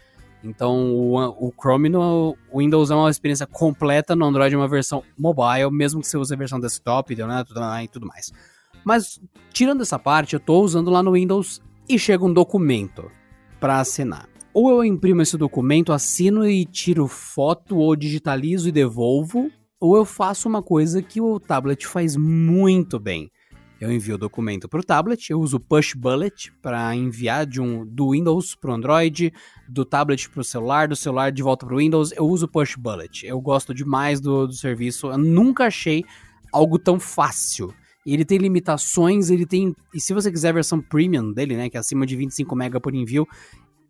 [0.43, 5.03] Então o, o Chrome no Windows é uma experiência completa, no Android é uma versão
[5.19, 7.45] mobile, mesmo que você use a versão desktop né,
[7.85, 8.33] e tudo mais.
[8.85, 9.21] Mas
[9.53, 13.11] tirando essa parte, eu estou usando lá no Windows e chega um documento
[13.61, 14.29] para assinar.
[14.53, 19.51] Ou eu imprimo esse documento, assino e tiro foto, ou digitalizo e devolvo,
[19.81, 23.31] ou eu faço uma coisa que o tablet faz muito bem
[23.83, 27.85] eu envio o documento para o tablet, eu uso Push Bullet para enviar de um,
[27.85, 29.33] do Windows para o Android,
[29.69, 32.13] do tablet para o celular, do celular de volta para o Windows.
[32.13, 33.27] Eu uso Push Bullet.
[33.27, 35.09] Eu gosto demais do, do serviço.
[35.09, 36.05] Eu nunca achei
[36.53, 37.75] algo tão fácil.
[38.07, 39.75] Ele tem limitações, ele tem.
[39.93, 41.69] E se você quiser a versão premium dele, né?
[41.69, 43.27] Que é acima de 25 MB por envio,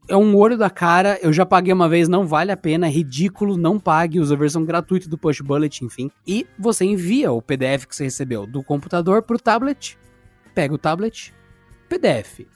[0.09, 1.19] é um olho da cara.
[1.23, 4.38] Eu já paguei uma vez, não vale a pena, é ridículo, não pague, usa a
[4.38, 6.11] versão gratuita do Push Bullet, enfim.
[6.27, 9.99] E você envia o PDF que você recebeu do computador pro tablet,
[10.55, 11.33] pega o tablet,
[11.88, 12.47] PDF.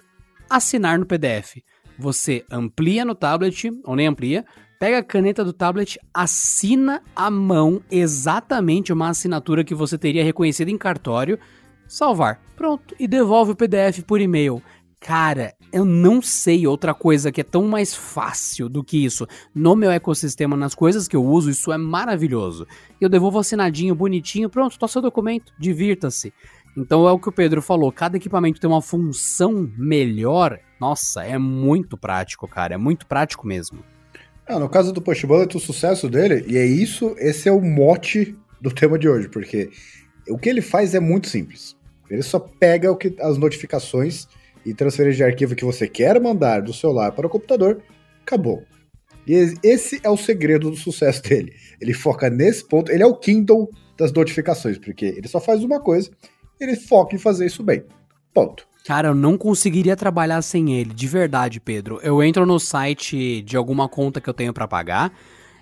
[0.49, 1.59] Assinar no PDF.
[1.99, 4.45] Você amplia no tablet, ou nem amplia,
[4.79, 10.69] pega a caneta do tablet, assina à mão exatamente uma assinatura que você teria reconhecido
[10.69, 11.39] em cartório,
[11.89, 12.41] salvar.
[12.55, 14.63] Pronto, e devolve o PDF por e-mail.
[15.07, 19.25] Cara, eu não sei outra coisa que é tão mais fácil do que isso.
[19.55, 22.67] No meu ecossistema, nas coisas que eu uso, isso é maravilhoso.
[23.01, 26.33] Eu devolvo assinadinho, bonitinho, pronto, tô seu documento, divirta-se.
[26.77, 30.59] Então é o que o Pedro falou, cada equipamento tem uma função melhor.
[30.81, 33.85] Nossa, é muito prático, cara, é muito prático mesmo.
[34.45, 37.61] Ah, no caso do Push Bullet, o sucesso dele, e é isso, esse é o
[37.61, 39.71] mote do tema de hoje, porque
[40.29, 41.77] o que ele faz é muito simples.
[42.11, 44.27] Ele só pega o que, as notificações
[44.67, 47.81] e transferência de arquivo que você quer mandar do celular para o computador,
[48.21, 48.65] acabou.
[49.27, 51.53] E esse é o segredo do sucesso dele.
[51.81, 55.81] Ele foca nesse ponto, ele é o Kindle das notificações, porque ele só faz uma
[55.81, 56.11] coisa,
[56.61, 57.85] ele foca em fazer isso bem.
[58.35, 58.67] Ponto.
[58.85, 61.99] Cara, eu não conseguiria trabalhar sem ele, de verdade, Pedro.
[62.03, 65.13] Eu entro no site de alguma conta que eu tenho para pagar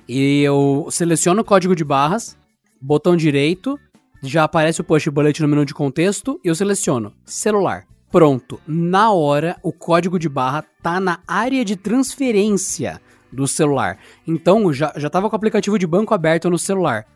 [0.08, 2.36] e eu seleciono o código de barras,
[2.80, 3.78] botão direito,
[4.22, 7.86] já aparece o push bullet no menu de contexto e eu seleciono celular.
[8.14, 13.00] Pronto, na hora o código de barra tá na área de transferência
[13.33, 13.98] do celular.
[14.24, 17.09] Então já, já tava com o aplicativo de banco aberto no celular.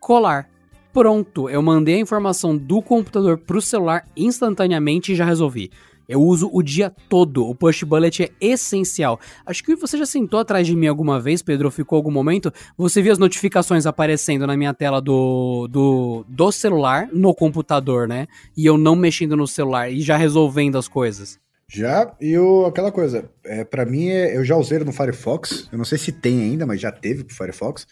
[0.00, 0.50] Colar.
[0.92, 5.70] Pronto, eu mandei a informação do computador pro celular instantaneamente e já resolvi.
[6.08, 7.46] Eu uso o dia todo.
[7.46, 9.18] O push bullet é essencial.
[9.44, 12.52] Acho que você já sentou atrás de mim alguma vez, Pedro, ficou algum momento.
[12.76, 18.26] Você viu as notificações aparecendo na minha tela do, do, do celular no computador, né?
[18.56, 21.38] E eu não mexendo no celular e já resolvendo as coisas.
[21.68, 25.78] Já, e o, aquela coisa, é, para mim, é, eu já usei no Firefox, eu
[25.78, 27.86] não sei se tem ainda, mas já teve pro Firefox.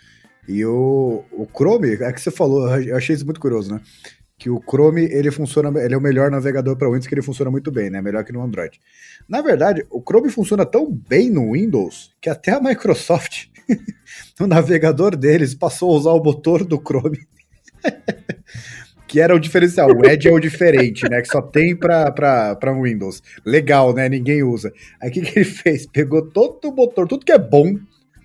[0.47, 3.81] E o, o Chrome, é que você falou, eu achei isso muito curioso, né?
[4.43, 7.49] Que o Chrome ele funciona, ele é o melhor navegador para Windows, que ele funciona
[7.49, 8.03] muito bem, né?
[8.03, 8.81] Melhor que no Android.
[9.29, 13.47] Na verdade, o Chrome funciona tão bem no Windows que até a Microsoft,
[14.41, 17.21] no navegador deles, passou a usar o motor do Chrome.
[19.07, 19.91] que era o diferencial.
[19.93, 21.23] O Edge é o diferente, né?
[21.23, 23.23] Que só tem para Windows.
[23.47, 24.09] Legal, né?
[24.09, 24.73] Ninguém usa.
[25.01, 25.87] Aí o que, que ele fez?
[25.87, 27.79] Pegou todo o motor, tudo que é bom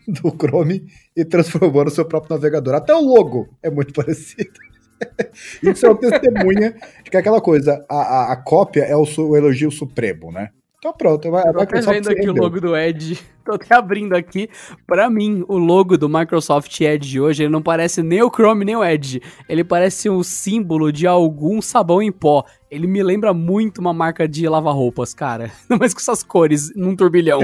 [0.07, 0.83] do Chrome
[1.15, 2.73] e transformou no seu próprio navegador.
[2.73, 4.66] Até o logo é muito parecido.
[5.61, 9.03] Isso é uma testemunha de que é aquela coisa, a, a, a cópia é o,
[9.03, 10.49] o, elogio supremo, né?
[10.77, 14.47] Então pronto, vai, Tô até vendo aqui o logo do Edge, tô até abrindo aqui.
[14.85, 18.63] Pra mim, o logo do Microsoft Edge de hoje, ele não parece nem o Chrome
[18.63, 19.21] nem o Edge.
[19.49, 22.45] Ele parece um símbolo de algum sabão em pó.
[22.69, 25.51] Ele me lembra muito uma marca de lavar roupas, cara.
[25.79, 27.39] Mas com essas cores, num turbilhão.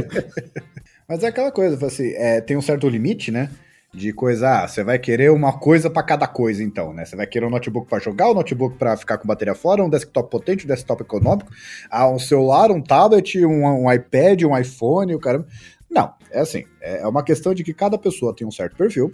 [1.09, 3.49] Mas é aquela coisa, assim, é, tem um certo limite, né?
[3.93, 7.05] De coisa, ah, você vai querer uma coisa para cada coisa, então, né?
[7.05, 9.89] Você vai querer um notebook para jogar, um notebook para ficar com bateria fora, um
[9.89, 11.51] desktop potente, um desktop econômico,
[11.91, 15.45] ah, um celular, um tablet, um, um iPad, um iPhone, o caramba.
[15.91, 19.13] Não, é assim, é uma questão de que cada pessoa tem um certo perfil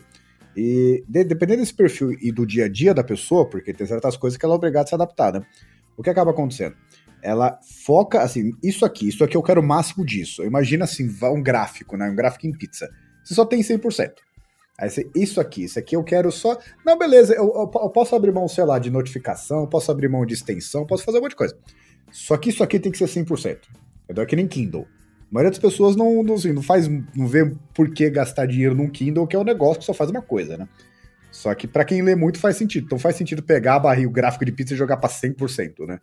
[0.56, 4.16] E de, dependendo desse perfil e do dia a dia da pessoa, porque tem certas
[4.16, 5.42] coisas que ela é obrigada a se adaptar, né?
[5.98, 6.78] O que acaba acontecendo?
[7.22, 10.42] Ela foca, assim, isso aqui, isso aqui eu quero o máximo disso.
[10.42, 12.10] Imagina assim, um gráfico, né?
[12.10, 12.90] Um gráfico em pizza.
[13.26, 14.14] Você só tem 100%.
[14.80, 16.58] Aí você, isso aqui, isso aqui eu quero só.
[16.86, 20.26] Não, beleza, eu, eu, eu, posso abrir mão, sei lá, de notificação, posso abrir mão
[20.26, 21.58] de extensão, posso fazer um monte de coisa.
[22.12, 23.58] Só que isso aqui tem que ser 100%.
[24.08, 24.88] É que nem Kindle.
[25.30, 28.74] A maioria das pessoas não, não, assim, não faz, não vê por que gastar dinheiro
[28.74, 30.68] num Kindle, que é um negócio que só faz uma coisa, né?
[31.30, 32.86] Só que para quem lê muito faz sentido.
[32.86, 36.00] Então faz sentido pegar a barriga, o gráfico de pizza e jogar para 100%, né?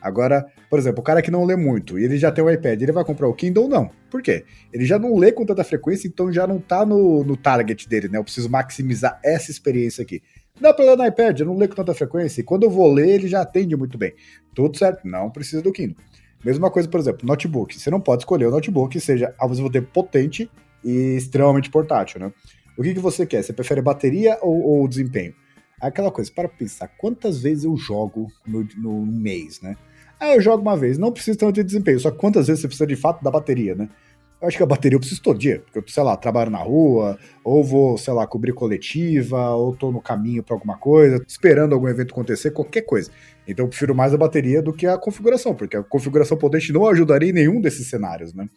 [0.00, 2.80] Agora, por exemplo, o cara que não lê muito e ele já tem o iPad,
[2.80, 3.68] ele vai comprar o Kindle?
[3.68, 3.90] Não.
[4.10, 4.44] Por quê?
[4.72, 8.08] Ele já não lê com tanta frequência, então já não tá no, no target dele,
[8.08, 8.18] né?
[8.18, 10.22] Eu preciso maximizar essa experiência aqui.
[10.60, 12.92] Dá pra ler no iPad, eu não leio com tanta frequência, e quando eu vou
[12.92, 14.12] ler, ele já atende muito bem.
[14.54, 15.96] Tudo certo, não precisa do Kindle.
[16.44, 17.78] Mesma coisa, por exemplo, notebook.
[17.78, 20.50] Você não pode escolher o notebook que seja ao mesmo tempo potente
[20.84, 22.32] e extremamente portátil, né?
[22.76, 23.42] O que, que você quer?
[23.42, 25.34] Você prefere bateria ou, ou desempenho?
[25.80, 29.76] Aquela coisa, para pensar, quantas vezes eu jogo no, no mês, né?
[30.20, 32.86] Ah, eu jogo uma vez, não precisa tanto de desempenho, só quantas vezes você precisa
[32.86, 33.88] de fato da bateria, né?
[34.40, 36.58] Eu acho que a bateria eu preciso todo dia, porque eu, sei lá, trabalho na
[36.58, 41.72] rua, ou vou, sei lá, cobrir coletiva, ou tô no caminho para alguma coisa, esperando
[41.72, 43.10] algum evento acontecer, qualquer coisa.
[43.48, 46.86] Então eu prefiro mais a bateria do que a configuração, porque a configuração potente não
[46.86, 48.48] ajudaria em nenhum desses cenários, né?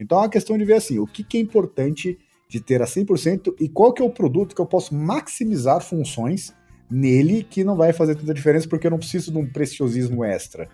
[0.00, 2.18] Então é uma questão de ver assim, o que, que é importante
[2.48, 6.52] de ter a 100% e qual que é o produto que eu posso maximizar funções
[6.90, 10.68] nele que não vai fazer tanta diferença porque eu não preciso de um preciosismo extra.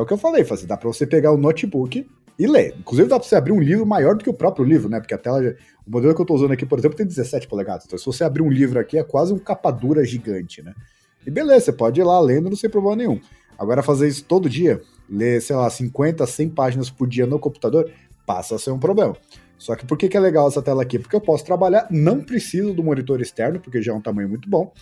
[0.00, 2.08] É o que eu falei, assim, dá para você pegar o notebook
[2.38, 2.74] e ler.
[2.78, 4.98] Inclusive dá para você abrir um livro maior do que o próprio livro, né?
[4.98, 5.40] Porque a tela,
[5.86, 7.84] o modelo que eu estou usando aqui, por exemplo, tem 17 polegadas.
[7.84, 10.74] Então se você abrir um livro aqui é quase um capa dura gigante, né?
[11.26, 13.20] E beleza, você pode ir lá lendo, não sem problema nenhum.
[13.58, 17.92] Agora fazer isso todo dia, ler, sei lá, 50, 100 páginas por dia no computador,
[18.24, 19.14] passa a ser um problema.
[19.58, 20.98] Só que por que, que é legal essa tela aqui?
[20.98, 24.48] Porque eu posso trabalhar, não preciso do monitor externo, porque já é um tamanho muito
[24.48, 24.72] bom,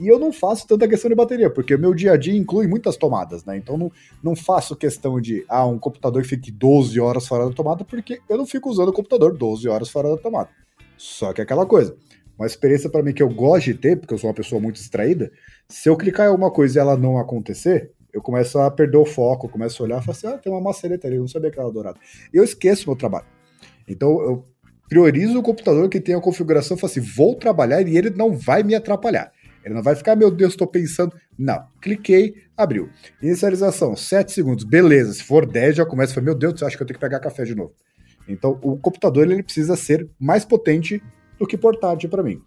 [0.00, 2.66] e eu não faço tanta questão de bateria, porque o meu dia a dia inclui
[2.66, 3.56] muitas tomadas, né?
[3.56, 7.52] Então não, não faço questão de, ah, um computador que fique 12 horas fora da
[7.52, 10.50] tomada, porque eu não fico usando o computador 12 horas fora da tomada.
[10.96, 11.96] Só que é aquela coisa,
[12.38, 14.76] uma experiência para mim que eu gosto de ter, porque eu sou uma pessoa muito
[14.76, 15.30] distraída,
[15.68, 19.04] se eu clicar em alguma coisa e ela não acontecer, eu começo a perder o
[19.04, 21.58] foco, começo a olhar e falo assim, ah, tem uma maçaneta ali, não sabia que
[21.58, 21.98] era dourada.
[22.32, 23.26] E eu esqueço meu trabalho.
[23.86, 24.44] Então eu
[24.88, 28.62] priorizo o computador que tem a configuração, falo assim, vou trabalhar e ele não vai
[28.62, 29.30] me atrapalhar.
[29.68, 31.14] Ele não vai ficar, meu Deus, estou pensando.
[31.38, 31.62] Não.
[31.78, 32.88] Cliquei, abriu.
[33.22, 34.64] Inicialização, 7 segundos.
[34.64, 35.12] Beleza.
[35.12, 37.20] Se for 10, já começa a falar, meu Deus, acha que eu tenho que pegar
[37.20, 37.74] café de novo?
[38.26, 41.02] Então, o computador ele precisa ser mais potente
[41.38, 42.40] do que portátil para mim.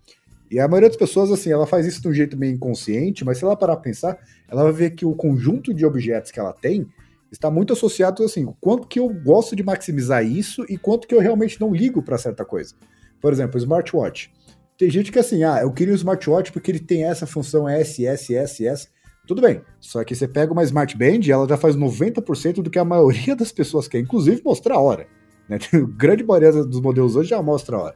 [0.49, 3.37] E a maioria das pessoas, assim, ela faz isso de um jeito meio inconsciente, mas
[3.37, 4.17] se ela parar pra pensar,
[4.49, 6.87] ela vai ver que o conjunto de objetos que ela tem
[7.31, 11.19] está muito associado, assim, quanto que eu gosto de maximizar isso e quanto que eu
[11.19, 12.73] realmente não ligo para certa coisa.
[13.21, 14.33] Por exemplo, o smartwatch.
[14.81, 18.03] Tem gente que assim, ah, eu queria o smartwatch porque ele tem essa função S,
[18.03, 18.89] S, S, S.
[19.27, 22.69] Tudo bem, só que você pega uma Smart Band e ela já faz 90% do
[22.71, 25.05] que a maioria das pessoas quer, inclusive mostrar a hora.
[25.47, 25.59] Né?
[25.71, 27.95] A grande maioria dos modelos hoje já mostra a hora.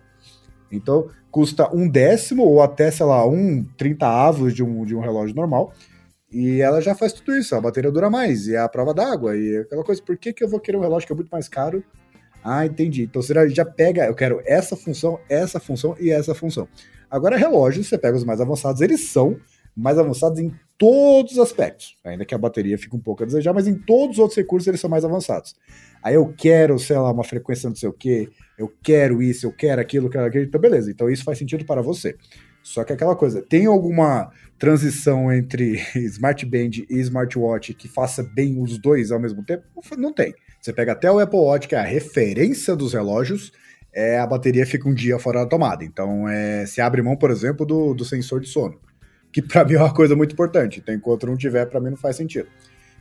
[0.72, 5.00] Então, custa um décimo ou até, sei lá, um 30 avos de um, de um
[5.00, 5.74] relógio normal.
[6.32, 9.36] E ela já faz tudo isso, a bateria dura mais, e é a prova d'água,
[9.36, 11.50] e aquela coisa, por que, que eu vou querer um relógio que é muito mais
[11.50, 11.84] caro
[12.48, 13.02] ah, entendi.
[13.02, 16.68] Então você já pega, eu quero essa função, essa função e essa função.
[17.10, 19.36] Agora, relógios, você pega os mais avançados, eles são
[19.76, 21.98] mais avançados em todos os aspectos.
[22.04, 24.68] Ainda que a bateria fique um pouco a desejar, mas em todos os outros recursos
[24.68, 25.56] eles são mais avançados.
[26.04, 28.30] Aí eu quero, sei lá, uma frequência não sei o quê,
[28.60, 30.92] eu quero isso, eu quero aquilo, eu quero aquilo, então beleza.
[30.92, 32.16] Então isso faz sentido para você.
[32.62, 38.62] Só que aquela coisa, tem alguma transição entre Smart Band e Smartwatch que faça bem
[38.62, 39.64] os dois ao mesmo tempo?
[39.98, 40.36] Não tem.
[40.66, 43.52] Você pega até o Apple Watch, que é a referência dos relógios,
[43.94, 45.86] é, a bateria fica um dia fora da tomada.
[45.86, 48.80] Então, é, se abre mão, por exemplo, do, do sensor de sono,
[49.32, 50.80] que para mim é uma coisa muito importante.
[50.80, 52.48] Então, enquanto não tiver, para mim não faz sentido.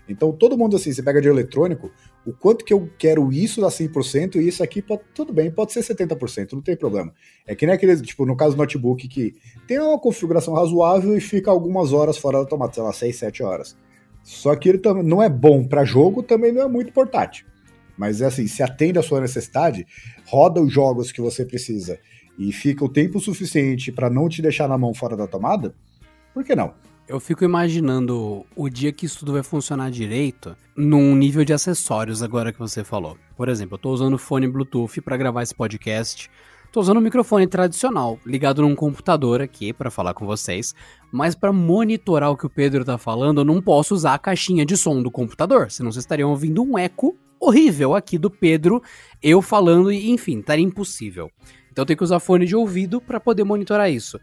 [0.06, 1.90] Então, todo mundo assim, você pega de eletrônico,
[2.26, 5.72] o quanto que eu quero isso dá 100% e isso aqui, pode, tudo bem, pode
[5.72, 7.14] ser 70%, não tem problema.
[7.46, 11.20] É que nem aquele, tipo, no caso do notebook, que tem uma configuração razoável e
[11.22, 13.74] fica algumas horas fora da tomada, sei lá, 6, 7 horas.
[14.22, 17.53] Só que ele não é bom para jogo, também não é muito portátil.
[17.96, 19.86] Mas é assim, se atende à sua necessidade,
[20.26, 21.98] roda os jogos que você precisa
[22.38, 25.74] e fica o tempo suficiente para não te deixar na mão fora da tomada,
[26.32, 26.74] por que não?
[27.06, 32.22] Eu fico imaginando o dia que isso tudo vai funcionar direito num nível de acessórios
[32.22, 33.18] agora que você falou.
[33.36, 36.30] Por exemplo, eu tô usando fone Bluetooth para gravar esse podcast.
[36.72, 40.74] Tô usando um microfone tradicional, ligado num computador aqui para falar com vocês,
[41.12, 44.66] mas para monitorar o que o Pedro tá falando, eu não posso usar a caixinha
[44.66, 48.82] de som do computador, senão vocês estariam ouvindo um eco horrível aqui do Pedro,
[49.22, 51.30] eu falando, e enfim, estaria impossível.
[51.70, 54.20] Então tenho que usar fone de ouvido para poder monitorar isso.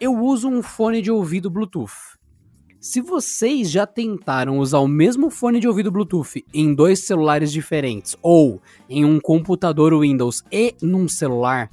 [0.00, 1.92] eu uso um fone de ouvido Bluetooth.
[2.80, 8.16] Se vocês já tentaram usar o mesmo fone de ouvido Bluetooth em dois celulares diferentes,
[8.20, 11.70] ou em um computador Windows e num celular,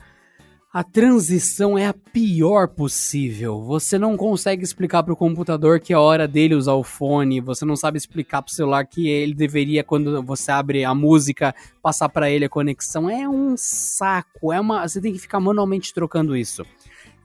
[0.71, 3.63] a transição é a pior possível.
[3.63, 7.65] Você não consegue explicar para o computador que é hora dele usar o fone, você
[7.65, 12.07] não sabe explicar para o celular que ele deveria, quando você abre a música, passar
[12.09, 13.09] para ele a conexão.
[13.09, 16.63] É um saco, é uma, você tem que ficar manualmente trocando isso.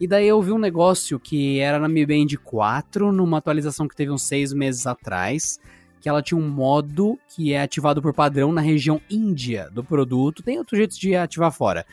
[0.00, 3.94] E daí eu vi um negócio que era na Mi Band 4, numa atualização que
[3.94, 5.60] teve uns seis meses atrás,
[6.00, 10.42] que ela tinha um modo que é ativado por padrão na região Índia do produto.
[10.42, 11.84] Tem outro jeito de ativar fora.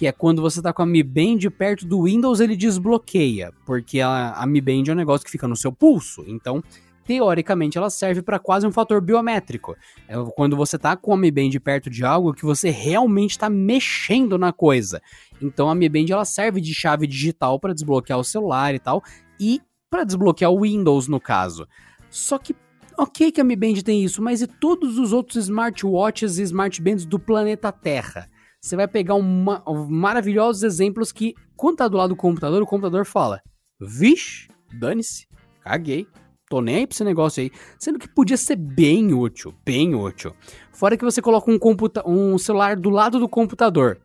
[0.00, 3.52] Que é quando você tá com a Mi Band perto do Windows, ele desbloqueia.
[3.66, 6.24] Porque a, a Mi Band é um negócio que fica no seu pulso.
[6.26, 6.64] Então,
[7.04, 9.76] teoricamente ela serve para quase um fator biométrico.
[10.08, 13.50] É quando você tá com a Mi Band perto de algo que você realmente está
[13.50, 15.02] mexendo na coisa.
[15.38, 19.02] Então a Mi Band ela serve de chave digital para desbloquear o celular e tal
[19.38, 21.68] e para desbloquear o Windows no caso.
[22.08, 22.56] Só que
[22.96, 27.04] OK que a Mi Band tem isso, mas e todos os outros smartwatches e smartbands
[27.04, 28.30] do planeta Terra?
[28.60, 33.06] Você vai pegar uma, maravilhosos exemplos que quando tá do lado do computador, o computador
[33.06, 33.40] fala:
[33.80, 34.48] "Vixe,
[34.78, 35.26] dane-se,
[35.62, 36.06] caguei,
[36.48, 37.50] tô nem aí pra esse negócio aí.
[37.78, 40.34] Sendo que podia ser bem útil, bem útil.
[40.72, 41.58] Fora que você coloca um,
[42.06, 43.98] um celular do lado do computador.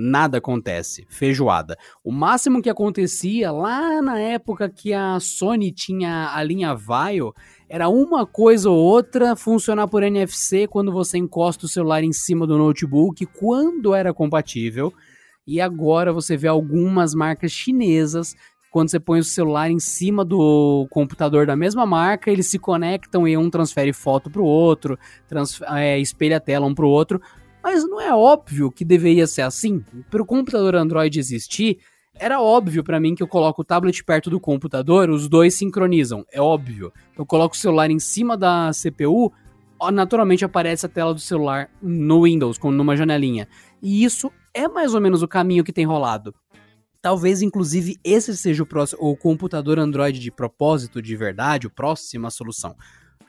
[0.00, 1.76] Nada acontece, feijoada.
[2.04, 7.34] O máximo que acontecia lá na época que a Sony tinha a linha Vaio
[7.68, 12.46] era uma coisa ou outra funcionar por NFC quando você encosta o celular em cima
[12.46, 14.92] do notebook, quando era compatível.
[15.44, 18.36] E agora você vê algumas marcas chinesas
[18.70, 23.26] quando você põe o celular em cima do computador da mesma marca, eles se conectam
[23.26, 24.98] e um transfere foto para o outro,
[25.70, 27.20] é, espelha a tela um para o outro.
[27.62, 29.84] Mas não é óbvio que deveria ser assim?
[30.10, 31.78] Para o computador Android existir,
[32.14, 36.24] era óbvio para mim que eu coloco o tablet perto do computador, os dois sincronizam,
[36.32, 36.92] é óbvio.
[37.16, 39.32] Eu coloco o celular em cima da CPU,
[39.92, 43.46] naturalmente aparece a tela do celular no Windows, numa janelinha.
[43.80, 46.34] E isso é mais ou menos o caminho que tem rolado.
[47.00, 52.28] Talvez, inclusive, esse seja o, próximo, o computador Android de propósito, de verdade, a próxima
[52.28, 52.74] solução.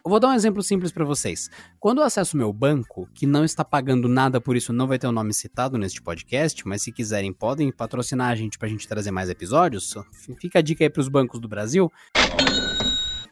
[0.04, 1.50] Eu vou dar um exemplo simples para vocês.
[1.80, 5.08] Quando eu acesso meu banco, que não está pagando nada por isso, não vai ter
[5.08, 8.72] o um nome citado neste podcast, mas se quiserem podem patrocinar a gente para a
[8.72, 9.94] gente trazer mais episódios.
[10.40, 11.92] Fica a dica aí para os bancos do Brasil.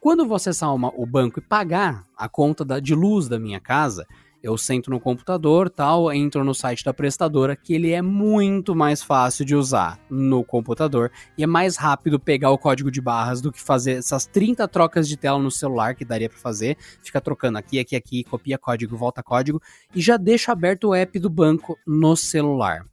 [0.02, 3.40] Quando eu vou acessar uma, o banco e pagar a conta da, de luz da
[3.40, 4.06] minha casa,
[4.42, 9.02] eu sento no computador, tal, entro no site da prestadora, que ele é muito mais
[9.02, 13.52] fácil de usar no computador e é mais rápido pegar o código de barras do
[13.52, 17.58] que fazer essas 30 trocas de tela no celular que daria para fazer, fica trocando
[17.58, 19.62] aqui, aqui, aqui, copia código, volta código
[19.94, 22.86] e já deixa aberto o app do banco no celular.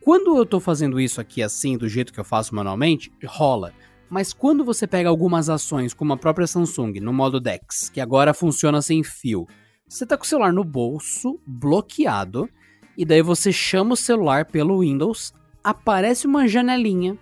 [0.00, 3.72] Quando eu estou fazendo isso aqui assim, do jeito que eu faço manualmente, rola.
[4.08, 8.34] Mas quando você pega algumas ações, como a própria Samsung, no modo DeX, que agora
[8.34, 9.46] funciona sem fio,
[9.90, 12.48] você tá com o celular no bolso, bloqueado,
[12.96, 15.34] e daí você chama o celular pelo Windows,
[15.64, 17.18] aparece uma janelinha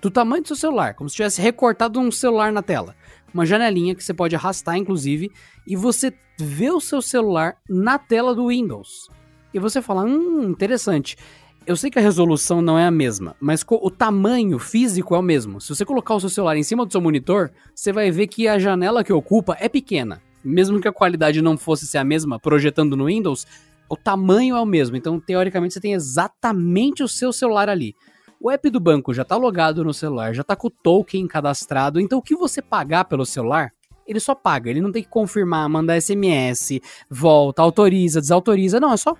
[0.00, 2.96] do tamanho do seu celular, como se tivesse recortado um celular na tela.
[3.32, 5.30] Uma janelinha que você pode arrastar, inclusive,
[5.64, 9.08] e você vê o seu celular na tela do Windows.
[9.54, 11.16] E você fala, hum, interessante.
[11.64, 15.22] Eu sei que a resolução não é a mesma, mas o tamanho físico é o
[15.22, 15.60] mesmo.
[15.60, 18.48] Se você colocar o seu celular em cima do seu monitor, você vai ver que
[18.48, 22.38] a janela que ocupa é pequena mesmo que a qualidade não fosse ser a mesma,
[22.38, 23.46] projetando no Windows,
[23.88, 24.96] o tamanho é o mesmo.
[24.96, 27.94] Então, teoricamente, você tem exatamente o seu celular ali.
[28.40, 32.00] O app do banco já está logado no celular, já está com o token cadastrado.
[32.00, 33.70] Então, o que você pagar pelo celular,
[34.06, 34.70] ele só paga.
[34.70, 38.80] Ele não tem que confirmar, mandar SMS, volta, autoriza, desautoriza.
[38.80, 39.14] Não, é só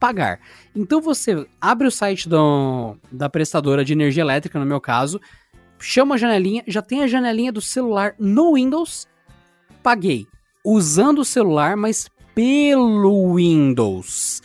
[0.00, 0.40] pagar.
[0.74, 5.20] Então, você abre o site do, da prestadora de energia elétrica, no meu caso,
[5.78, 9.06] chama a janelinha, já tem a janelinha do celular no Windows
[9.88, 10.26] paguei
[10.62, 14.42] usando o celular, mas pelo Windows.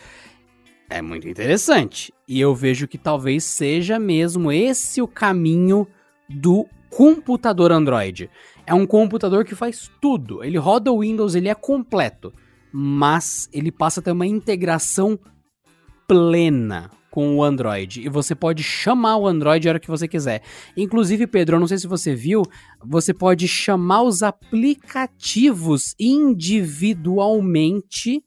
[0.89, 2.13] É muito interessante.
[2.25, 5.85] E eu vejo que talvez seja mesmo esse o caminho
[6.29, 8.29] do computador Android.
[8.65, 10.41] É um computador que faz tudo.
[10.41, 12.31] Ele roda o Windows, ele é completo.
[12.71, 15.19] Mas ele passa a ter uma integração
[16.07, 18.01] plena com o Android.
[18.01, 20.41] E você pode chamar o Android a hora que você quiser.
[20.75, 22.41] Inclusive, Pedro, eu não sei se você viu,
[22.83, 28.23] você pode chamar os aplicativos individualmente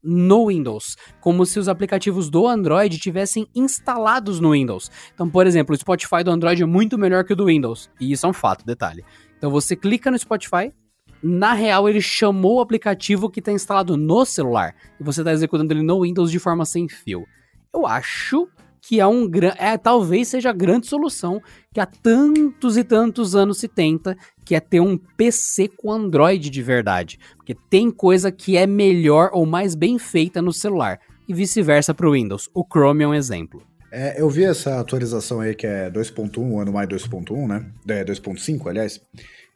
[0.00, 4.88] no Windows, como se os aplicativos do Android tivessem instalados no Windows.
[5.12, 8.12] Então, por exemplo, o Spotify do Android é muito melhor que o do Windows, e
[8.12, 9.04] isso é um fato, detalhe.
[9.36, 10.72] Então você clica no Spotify,
[11.20, 15.72] na real ele chamou o aplicativo que está instalado no celular, e você está executando
[15.72, 17.26] ele no Windows de forma sem fio.
[17.72, 18.48] Eu acho
[18.80, 21.42] que é um é, talvez seja a grande solução
[21.72, 26.48] que há tantos e tantos anos se tenta, que é ter um PC com Android
[26.48, 27.18] de verdade.
[27.36, 32.08] Porque tem coisa que é melhor ou mais bem feita no celular, e vice-versa para
[32.08, 32.48] o Windows.
[32.54, 33.62] O Chrome é um exemplo.
[33.92, 37.66] É, eu vi essa atualização aí que é 2.1, ano mais 2.1, né?
[37.88, 39.00] É 2.5, aliás.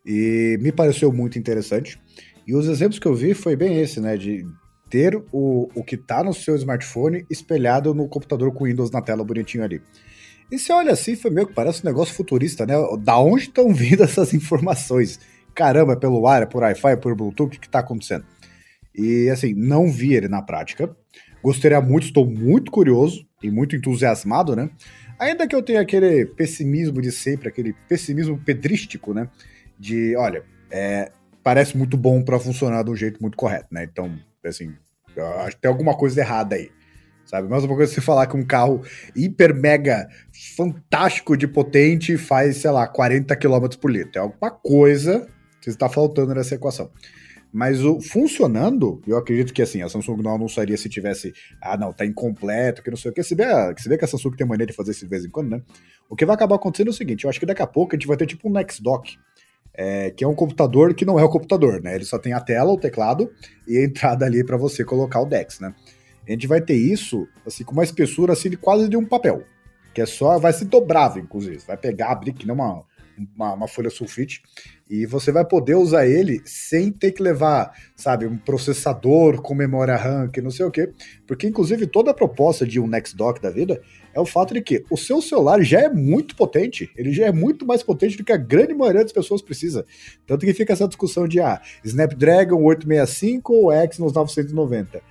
[0.04, 1.98] E me pareceu muito interessante.
[2.46, 4.16] E os exemplos que eu vi foi bem esse, né?
[4.16, 4.44] De
[4.92, 9.24] ter o, o que está no seu smartphone espelhado no computador com Windows na tela
[9.24, 9.80] bonitinho ali.
[10.50, 12.74] E você olha assim, foi meio que parece um negócio futurista, né?
[13.00, 15.18] Da onde estão vindo essas informações?
[15.54, 18.26] Caramba, é pelo ar, é por Wi-Fi, é por Bluetooth, o que está acontecendo?
[18.94, 20.94] E assim, não vi ele na prática.
[21.42, 24.68] Gostaria muito, estou muito curioso e muito entusiasmado, né?
[25.18, 29.26] Ainda que eu tenha aquele pessimismo de sempre, aquele pessimismo pedrístico, né?
[29.78, 31.10] De, olha, é,
[31.42, 33.84] parece muito bom para funcionar de um jeito muito correto, né?
[33.84, 34.18] Então,
[34.48, 34.74] assim,
[35.44, 36.70] acho que tem alguma coisa errada aí.
[37.24, 37.48] Sabe?
[37.48, 38.82] Mas uma coisa você falar que um carro
[39.14, 40.08] hiper mega
[40.56, 44.12] fantástico de potente faz, sei lá, 40 km por litro.
[44.16, 45.28] É alguma coisa
[45.60, 46.90] que está faltando nessa equação.
[47.52, 51.92] Mas o funcionando, eu acredito que assim, a Samsung não anunciaria se tivesse, ah, não,
[51.92, 53.22] tá incompleto, que não sei o que.
[53.22, 53.44] Se vê,
[53.76, 55.62] se vê que a Samsung tem maneira de fazer isso de vez em quando, né?
[56.08, 57.98] O que vai acabar acontecendo é o seguinte: eu acho que daqui a pouco a
[57.98, 59.18] gente vai ter tipo um Next Dock,
[59.74, 61.94] é, que é um computador que não é o computador, né?
[61.94, 63.30] Ele só tem a tela, o teclado
[63.66, 65.74] e a entrada ali para você colocar o DeX, né?
[66.26, 69.42] A gente vai ter isso, assim, com uma espessura assim de quase de um papel,
[69.92, 71.58] que é só, vai ser dobrável, inclusive.
[71.66, 72.84] Vai pegar, abrir que nem uma,
[73.34, 74.40] uma, uma, folha sulfite,
[74.88, 79.96] e você vai poder usar ele sem ter que levar, sabe, um processador com memória
[79.96, 80.92] RAM, que não sei o quê,
[81.26, 83.82] porque inclusive toda a proposta de um Dock da vida
[84.14, 87.32] é o fato de que o seu celular já é muito potente, ele já é
[87.32, 89.86] muito mais potente do que a grande maioria das pessoas precisa.
[90.26, 95.02] Tanto que fica essa discussão de, ah, Snapdragon 865 ou Exynos 990.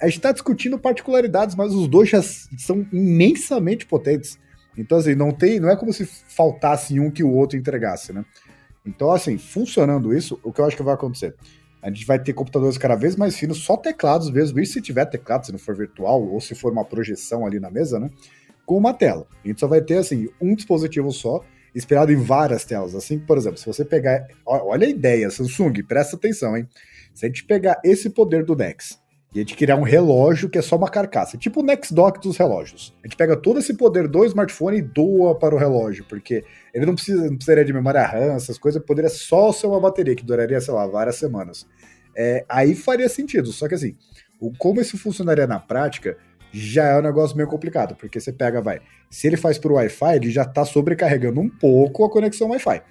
[0.00, 4.38] A gente está discutindo particularidades, mas os dois já são imensamente potentes.
[4.76, 8.24] Então, assim, não tem, não é como se faltasse um que o outro entregasse, né?
[8.86, 11.34] Então, assim, funcionando isso, o que eu acho que vai acontecer?
[11.82, 15.04] A gente vai ter computadores cada vez mais finos, só teclados mesmo, e se tiver
[15.04, 18.10] teclado, se não for virtual, ou se for uma projeção ali na mesa, né?
[18.68, 19.26] Com uma tela.
[19.42, 21.42] A gente só vai ter, assim, um dispositivo só,
[21.74, 22.94] inspirado em várias telas.
[22.94, 24.28] Assim, por exemplo, se você pegar.
[24.44, 26.68] Olha a ideia, Samsung, presta atenção, hein?
[27.14, 29.00] Se a gente pegar esse poder do Dex
[29.34, 32.20] e a gente criar um relógio que é só uma carcaça, tipo o Next Dock
[32.20, 32.94] dos relógios.
[33.02, 36.44] A gente pega todo esse poder do smartphone e doa para o relógio, porque
[36.74, 40.14] ele não, precisa, não precisaria de memória RAM, essas coisas, poderia só ser uma bateria
[40.14, 41.66] que duraria, sei lá, várias semanas.
[42.14, 43.96] É, aí faria sentido, só que assim,
[44.38, 46.18] o, como isso funcionaria na prática
[46.52, 48.80] já é um negócio meio complicado, porque você pega, vai,
[49.10, 52.82] se ele faz por Wi-Fi, ele já está sobrecarregando um pouco a conexão Wi-Fi.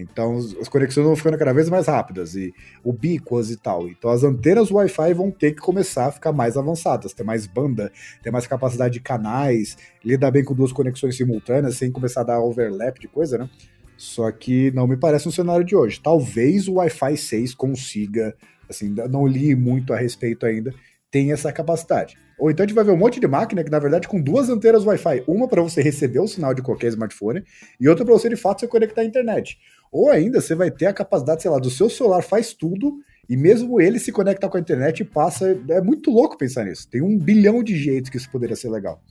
[0.00, 2.54] Então as conexões vão ficando cada vez mais rápidas e
[2.84, 3.88] ubíquas e tal.
[3.88, 7.90] Então as antenas Wi-Fi vão ter que começar a ficar mais avançadas, ter mais banda,
[8.22, 12.40] ter mais capacidade de canais, lidar bem com duas conexões simultâneas sem começar a dar
[12.40, 13.50] overlap de coisa, né?
[13.96, 16.00] Só que não me parece um cenário de hoje.
[16.00, 18.32] Talvez o Wi-Fi 6 consiga,
[18.68, 20.72] assim, não li muito a respeito ainda,
[21.10, 22.16] tem essa capacidade.
[22.38, 24.48] Ou então a gente vai ver um monte de máquina que, na verdade, com duas
[24.48, 27.42] antenas Wi-Fi, uma para você receber o sinal de qualquer smartphone
[27.80, 29.58] e outra para você, de fato, se conectar à internet.
[29.90, 32.98] Ou ainda você vai ter a capacidade, sei lá, do seu celular faz tudo
[33.28, 35.58] e mesmo ele se conecta com a internet e passa.
[35.68, 36.88] É muito louco pensar nisso.
[36.88, 39.02] Tem um bilhão de jeitos que isso poderia ser legal.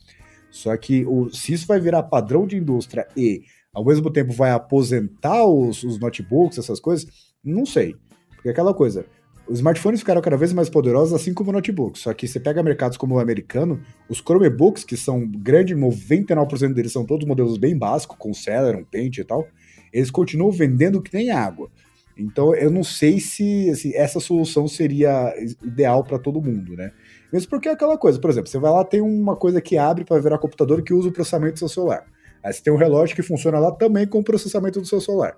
[0.50, 3.42] Só que o, se isso vai virar padrão de indústria e
[3.72, 7.06] ao mesmo tempo vai aposentar os, os notebooks, essas coisas,
[7.44, 7.94] não sei.
[8.30, 9.04] Porque é aquela coisa,
[9.48, 12.02] os smartphones ficaram cada vez mais poderosos, assim como notebooks.
[12.02, 16.92] Só que você pega mercados como o americano, os Chromebooks, que são grande, 99% deles
[16.92, 19.46] são todos modelos bem básicos, com Celeron, Paint e tal,
[19.92, 21.70] eles continuam vendendo que nem água.
[22.16, 25.32] Então eu não sei se assim, essa solução seria
[25.62, 26.90] ideal para todo mundo, né?
[27.32, 30.04] Mesmo porque é aquela coisa, por exemplo, você vai lá, tem uma coisa que abre
[30.04, 32.04] para virar computador que usa o processamento do seu celular.
[32.42, 35.36] Aí você tem um relógio que funciona lá também com o processamento do seu celular.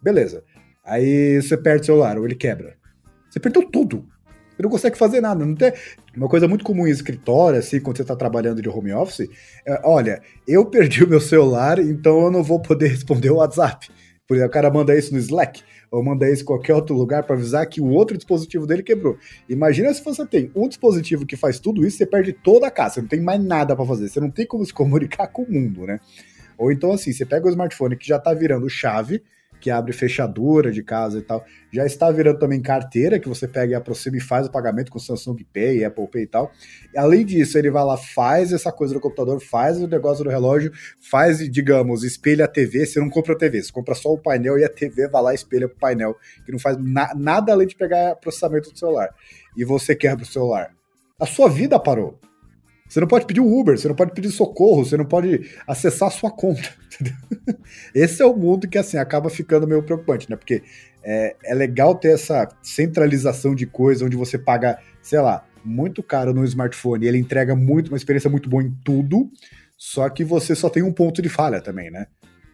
[0.00, 0.44] Beleza.
[0.84, 2.79] Aí você perde o celular ou ele quebra.
[3.30, 4.04] Você perdeu tudo.
[4.60, 5.44] Você não consegue fazer nada.
[5.44, 5.72] Não tem...
[6.16, 9.28] Uma coisa muito comum em escritório, assim, quando você está trabalhando de home office,
[9.66, 13.88] é, olha, eu perdi o meu celular, então eu não vou poder responder o WhatsApp.
[14.26, 17.34] Porque o cara manda isso no Slack, ou manda isso em qualquer outro lugar para
[17.34, 19.18] avisar que o outro dispositivo dele quebrou.
[19.48, 22.94] Imagina se você tem um dispositivo que faz tudo isso, você perde toda a casa,
[22.94, 25.50] você não tem mais nada para fazer, você não tem como se comunicar com o
[25.50, 25.98] mundo, né?
[26.56, 29.22] Ou então assim, você pega o smartphone que já está virando chave,
[29.60, 31.44] que abre fechadura de casa e tal.
[31.70, 34.98] Já está virando também carteira, que você pega e aproxima e faz o pagamento com
[34.98, 36.50] Samsung Pay, Apple Pay e tal.
[36.92, 40.30] E, além disso, ele vai lá, faz essa coisa no computador, faz o negócio do
[40.30, 42.86] relógio, faz, digamos, espelha a TV.
[42.86, 45.32] Você não compra a TV, você compra só o painel e a TV vai lá
[45.32, 49.10] e espelha o painel, que não faz na nada além de pegar processamento do celular.
[49.56, 50.74] E você quebra o celular.
[51.20, 52.18] A sua vida parou.
[52.90, 56.08] Você não pode pedir o Uber, você não pode pedir socorro, você não pode acessar
[56.08, 56.68] a sua conta.
[56.92, 57.14] Entendeu?
[57.94, 60.34] Esse é o mundo que assim acaba ficando meio preocupante, né?
[60.34, 60.64] Porque
[61.04, 66.34] é, é legal ter essa centralização de coisa onde você paga, sei lá, muito caro
[66.34, 69.30] no smartphone e ele entrega muito, uma experiência muito boa em tudo,
[69.78, 72.08] só que você só tem um ponto de falha também, né?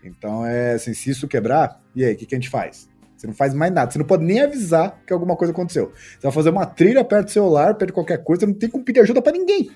[0.05, 2.91] Então é assim, se isso quebrar, e aí, o que, que a gente faz?
[3.17, 3.91] Você não faz mais nada.
[3.91, 5.93] Você não pode nem avisar que alguma coisa aconteceu.
[5.95, 8.85] Você vai fazer uma trilha perto do celular, perto de qualquer coisa, não tem como
[8.85, 9.71] pedir ajuda para ninguém.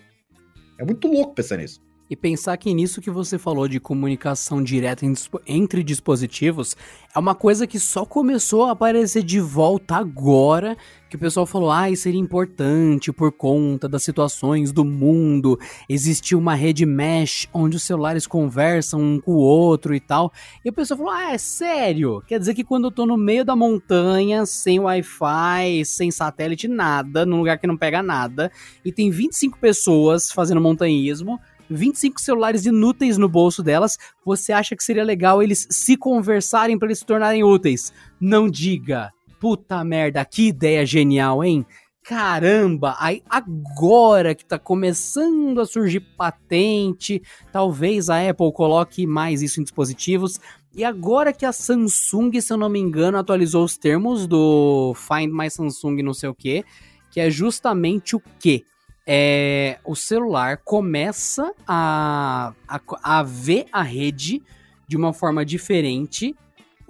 [0.80, 1.78] É muito louco pensar nisso.
[2.10, 5.06] E pensar que nisso que você falou de comunicação direta
[5.46, 6.76] entre dispositivos
[7.14, 10.76] é uma coisa que só começou a aparecer de volta agora,
[11.08, 15.58] que o pessoal falou, ah, isso seria importante por conta das situações do mundo,
[15.88, 20.32] existiu uma rede mesh onde os celulares conversam um com o outro e tal.
[20.64, 22.22] E o pessoal falou, ah, é sério?
[22.26, 27.24] Quer dizer que quando eu tô no meio da montanha, sem Wi-Fi, sem satélite, nada,
[27.24, 28.50] num lugar que não pega nada,
[28.84, 31.40] e tem 25 pessoas fazendo montanhismo,
[31.70, 36.88] 25 celulares inúteis no bolso delas, você acha que seria legal eles se conversarem para
[36.88, 37.92] eles se tornarem úteis?
[38.20, 39.10] Não diga.
[39.38, 41.64] Puta merda, que ideia genial, hein?
[42.02, 49.60] Caramba, aí agora que tá começando a surgir patente, talvez a Apple coloque mais isso
[49.60, 50.40] em dispositivos.
[50.74, 55.32] E agora que a Samsung, se eu não me engano, atualizou os termos do Find
[55.32, 56.64] My Samsung não sei o que,
[57.10, 58.64] que é justamente o que?
[59.06, 64.42] É, o celular começa a, a, a ver a rede
[64.86, 66.34] de uma forma diferente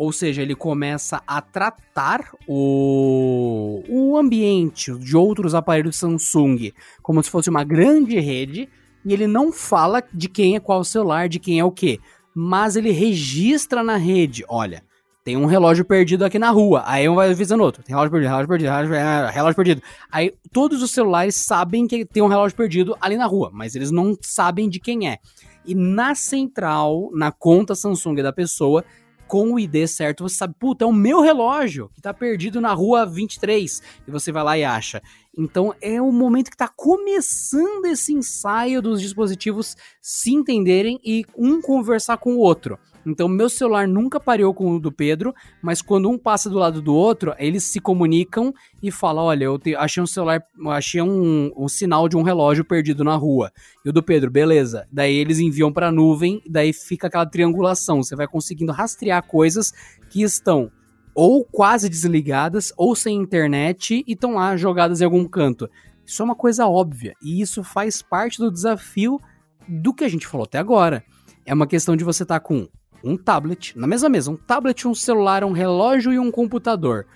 [0.00, 7.28] ou seja, ele começa a tratar o, o ambiente de outros aparelhos Samsung como se
[7.28, 8.66] fosse uma grande rede,
[9.04, 12.00] e ele não fala de quem é qual celular, de quem é o que,
[12.34, 14.42] mas ele registra na rede.
[14.48, 14.82] Olha,
[15.24, 16.82] tem um relógio perdido aqui na rua.
[16.86, 17.82] Aí um vai avisando outro.
[17.82, 19.82] Tem relógio perdido, relógio perdido, relógio, é, relógio perdido.
[20.10, 23.90] Aí todos os celulares sabem que tem um relógio perdido ali na rua, mas eles
[23.90, 25.18] não sabem de quem é.
[25.64, 28.84] E na central, na conta Samsung da pessoa,
[29.30, 32.72] com o ID certo, você sabe, puta, é o meu relógio que tá perdido na
[32.72, 33.80] rua 23.
[34.08, 35.00] E você vai lá e acha.
[35.36, 41.60] Então é o momento que tá começando esse ensaio dos dispositivos se entenderem e um
[41.60, 42.76] conversar com o outro.
[43.06, 46.82] Então, meu celular nunca pareou com o do Pedro, mas quando um passa do lado
[46.82, 51.50] do outro, eles se comunicam e falam: Olha, eu te, achei um celular, achei um,
[51.56, 53.50] um, sinal de um relógio perdido na rua.
[53.84, 54.86] E o do Pedro, beleza.
[54.92, 58.02] Daí eles enviam para a nuvem, daí fica aquela triangulação.
[58.02, 59.72] Você vai conseguindo rastrear coisas
[60.10, 60.70] que estão
[61.14, 65.68] ou quase desligadas, ou sem internet e estão lá jogadas em algum canto.
[66.04, 69.20] Isso é uma coisa óbvia, e isso faz parte do desafio
[69.68, 71.04] do que a gente falou até agora.
[71.44, 72.68] É uma questão de você estar tá com
[73.02, 77.06] um tablet, na mesma mesa, um tablet, um celular, um relógio e um computador.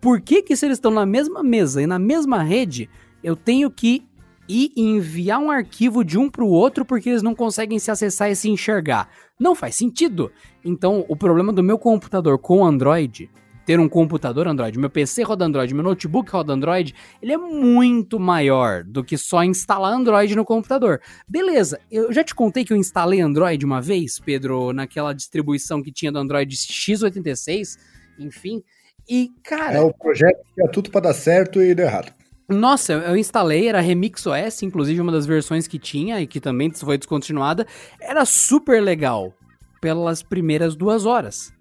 [0.00, 2.88] Por que que se eles estão na mesma mesa e na mesma rede,
[3.22, 4.06] eu tenho que
[4.48, 8.30] ir enviar um arquivo de um para o outro porque eles não conseguem se acessar
[8.30, 9.08] e se enxergar?
[9.38, 10.32] Não faz sentido.
[10.64, 13.30] Então, o problema do meu computador com Android
[13.68, 18.18] ter um computador Android, meu PC roda Android, meu notebook roda Android, ele é muito
[18.18, 21.02] maior do que só instalar Android no computador.
[21.28, 25.92] Beleza, eu já te contei que eu instalei Android uma vez, Pedro, naquela distribuição que
[25.92, 27.76] tinha do Android x86,
[28.18, 28.62] enfim.
[29.06, 29.74] E, cara.
[29.74, 32.10] É o projeto que é tudo para dar certo e deu errado.
[32.48, 36.70] Nossa, eu instalei, era Remix OS, inclusive uma das versões que tinha e que também
[36.70, 37.66] foi descontinuada.
[38.00, 39.34] Era super legal
[39.78, 41.57] pelas primeiras duas horas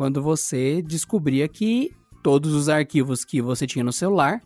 [0.00, 1.90] quando você descobria que
[2.22, 4.40] todos os arquivos que você tinha no celular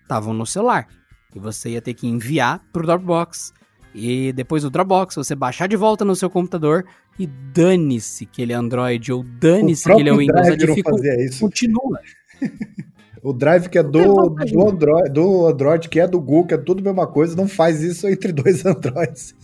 [0.00, 0.88] estavam no celular.
[1.36, 3.52] E você ia ter que enviar para o Dropbox.
[3.94, 6.86] E depois do Dropbox, você baixar de volta no seu computador
[7.18, 10.56] e dane-se que ele é Android ou dane-se que ele é Windows.
[10.56, 11.40] Drive não fazia isso.
[11.40, 12.00] Continua.
[13.22, 16.58] o Drive que é do, do, Android, do Android, que é do Google, que é
[16.58, 19.34] tudo a mesma coisa, não faz isso entre dois Androids.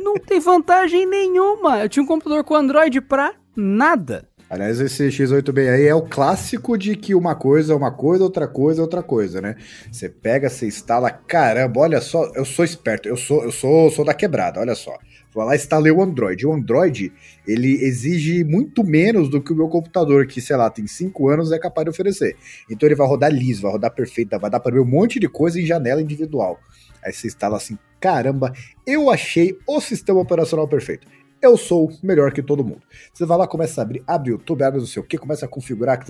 [0.00, 1.80] Não tem vantagem nenhuma.
[1.80, 4.27] Eu tinha um computador com Android pra nada.
[4.50, 8.48] Aliás, esse X8B aí é o clássico de que uma coisa é uma coisa, outra
[8.48, 9.56] coisa é outra coisa, né?
[9.92, 14.06] Você pega, você instala, caramba, olha só, eu sou esperto, eu sou, eu sou, sou
[14.06, 14.96] da quebrada, olha só.
[15.34, 16.46] Vou lá instalei o Android.
[16.46, 17.12] O Android,
[17.46, 21.52] ele exige muito menos do que o meu computador, que, sei lá, tem 5 anos,
[21.52, 22.34] é capaz de oferecer.
[22.70, 25.28] Então ele vai rodar liso, vai rodar perfeito, vai dar para ver um monte de
[25.28, 26.58] coisa em janela individual.
[27.04, 28.50] Aí você instala assim, caramba,
[28.86, 31.06] eu achei o sistema operacional perfeito
[31.40, 32.82] eu sou melhor que todo mundo.
[33.12, 35.46] Você vai lá, começa a abrir, abre o YouTube, abre não sei o que, começa
[35.46, 36.00] a configurar,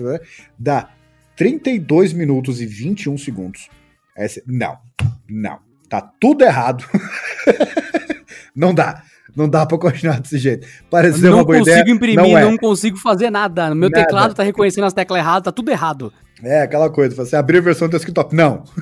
[0.57, 0.89] dá
[1.35, 3.69] 32 minutos e 21 segundos.
[4.17, 4.77] Você, não,
[5.29, 6.85] não, tá tudo errado.
[8.55, 9.03] não dá.
[9.35, 10.67] Não dá pra continuar desse jeito.
[10.89, 11.77] Pareceu uma boa ideia.
[11.77, 12.43] Não consigo imprimir, não, é.
[12.43, 13.73] não, consigo fazer nada.
[13.75, 14.03] Meu nada.
[14.03, 16.11] teclado tá reconhecendo as teclas erradas, tá tudo errado.
[16.43, 18.35] É, aquela coisa, você abrir a versão do desktop.
[18.35, 18.63] Não.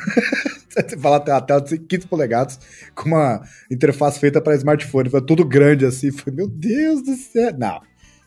[0.70, 2.60] Você fala até a tela de 15 polegadas
[2.93, 3.41] com uma
[3.72, 6.12] interface feita para smartphone, foi tudo grande assim.
[6.12, 7.51] Foi, meu Deus do céu.
[7.58, 7.82] Não.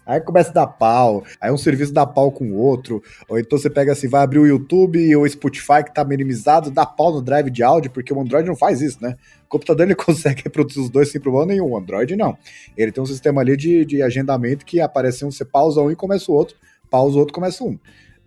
[0.05, 3.57] Aí começa a dar pau, aí um serviço dá pau com o outro, ou então
[3.57, 7.13] você pega assim, vai abrir o YouTube ou o Spotify que tá minimizado, dá pau
[7.13, 9.17] no drive de áudio, porque o Android não faz isso, né?
[9.45, 12.37] O computador ele consegue reproduzir os dois sem problema nenhum, o Android não.
[12.77, 15.95] Ele tem um sistema ali de, de agendamento que aparece um, você pausa um e
[15.95, 16.57] começa o outro,
[16.91, 17.79] pausa o outro começa um.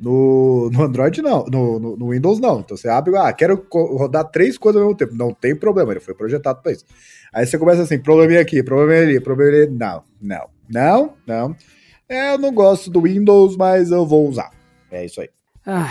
[0.03, 2.59] No, no Android não, no, no, no, Windows não.
[2.59, 5.15] Então você abre, ah, quero rodar três coisas ao mesmo tempo.
[5.15, 6.83] Não tem problema, ele foi projetado para isso.
[7.33, 9.71] Aí você começa assim, probleminha aqui, probleminha ali, probleminha ali.
[9.71, 11.55] Não, não, não, não.
[12.09, 14.51] É, eu não gosto do Windows, mas eu vou usar.
[14.91, 15.29] É isso aí.
[15.65, 15.89] Ah,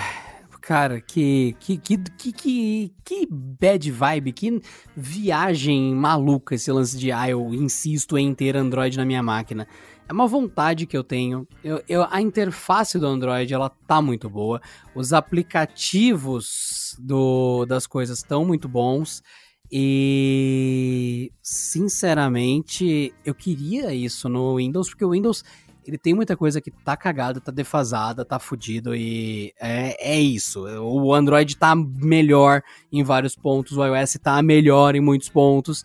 [0.60, 4.60] cara, que, que, que, que, que, bad vibe, que
[4.94, 9.66] viagem maluca esse lance de ah, eu insisto em ter Android na minha máquina.
[10.08, 11.46] É uma vontade que eu tenho.
[11.62, 14.60] Eu, eu, a interface do Android ela tá muito boa.
[14.94, 19.22] Os aplicativos do, das coisas estão muito bons.
[19.70, 25.42] E sinceramente, eu queria isso no Windows, porque o Windows
[25.86, 30.64] ele tem muita coisa que tá cagada, tá defasada, tá fudido e é, é isso.
[30.80, 35.84] O Android tá melhor em vários pontos, o iOS tá melhor em muitos pontos.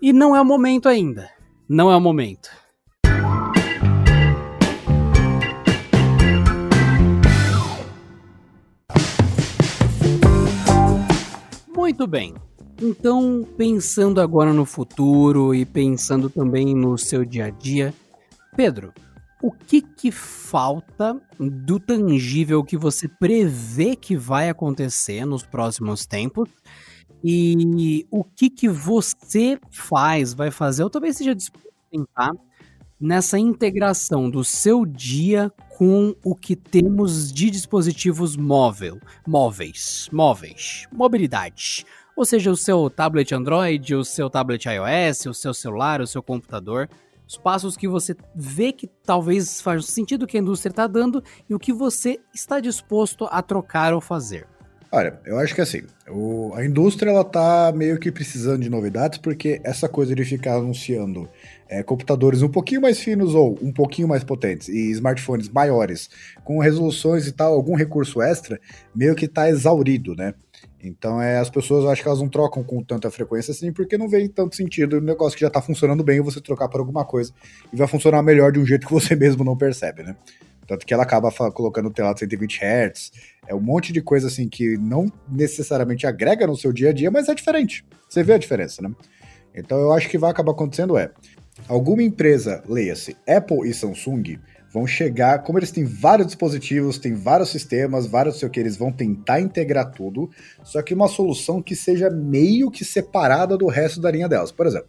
[0.00, 1.30] E não é o momento ainda.
[1.68, 2.48] Não é o momento.
[11.84, 12.34] Muito bem.
[12.80, 17.92] Então, pensando agora no futuro e pensando também no seu dia a dia,
[18.56, 18.90] Pedro,
[19.42, 26.48] o que que falta do tangível que você prevê que vai acontecer nos próximos tempos?
[27.22, 32.32] E o que que você faz, vai fazer, ou talvez seja disposto a tentar,
[32.98, 41.84] nessa integração do seu dia com o que temos de dispositivos móvel, móveis, móveis, mobilidade.
[42.16, 46.22] Ou seja, o seu tablet Android, o seu tablet iOS, o seu celular, o seu
[46.22, 46.88] computador
[47.26, 51.54] os passos que você vê que talvez faz sentido que a indústria está dando e
[51.54, 54.46] o que você está disposto a trocar ou fazer.
[54.92, 59.18] Olha, eu acho que assim, o, a indústria ela tá meio que precisando de novidades,
[59.18, 61.28] porque essa coisa de ficar anunciando
[61.68, 66.10] é, computadores um pouquinho mais finos ou um pouquinho mais potentes e smartphones maiores,
[66.44, 68.60] com resoluções e tal, algum recurso extra,
[68.94, 70.34] meio que tá exaurido, né?
[70.82, 73.96] Então, é, as pessoas, eu acho que elas não trocam com tanta frequência assim, porque
[73.96, 77.04] não vem tanto sentido no negócio que já tá funcionando bem você trocar por alguma
[77.06, 77.32] coisa
[77.72, 80.14] e vai funcionar melhor de um jeito que você mesmo não percebe, né?
[80.66, 83.12] Tanto que ela acaba colocando tela de 120 Hz,
[83.46, 87.10] é um monte de coisa assim que não necessariamente agrega no seu dia a dia,
[87.10, 87.84] mas é diferente.
[88.08, 88.90] Você vê a diferença, né?
[89.54, 91.10] Então eu acho que vai acabar acontecendo é,
[91.68, 94.38] alguma empresa, leia-se Apple e Samsung,
[94.72, 98.76] vão chegar, como eles têm vários dispositivos, têm vários sistemas, vários sei o que, eles
[98.76, 100.28] vão tentar integrar tudo,
[100.64, 104.50] só que uma solução que seja meio que separada do resto da linha delas.
[104.50, 104.88] Por exemplo,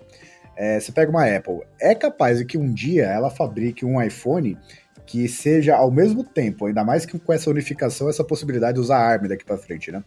[0.58, 4.58] é, você pega uma Apple, é capaz de que um dia ela fabrique um iPhone
[5.06, 8.98] que seja ao mesmo tempo, ainda mais que com essa unificação, essa possibilidade de usar
[8.98, 10.04] ARM daqui para frente, né?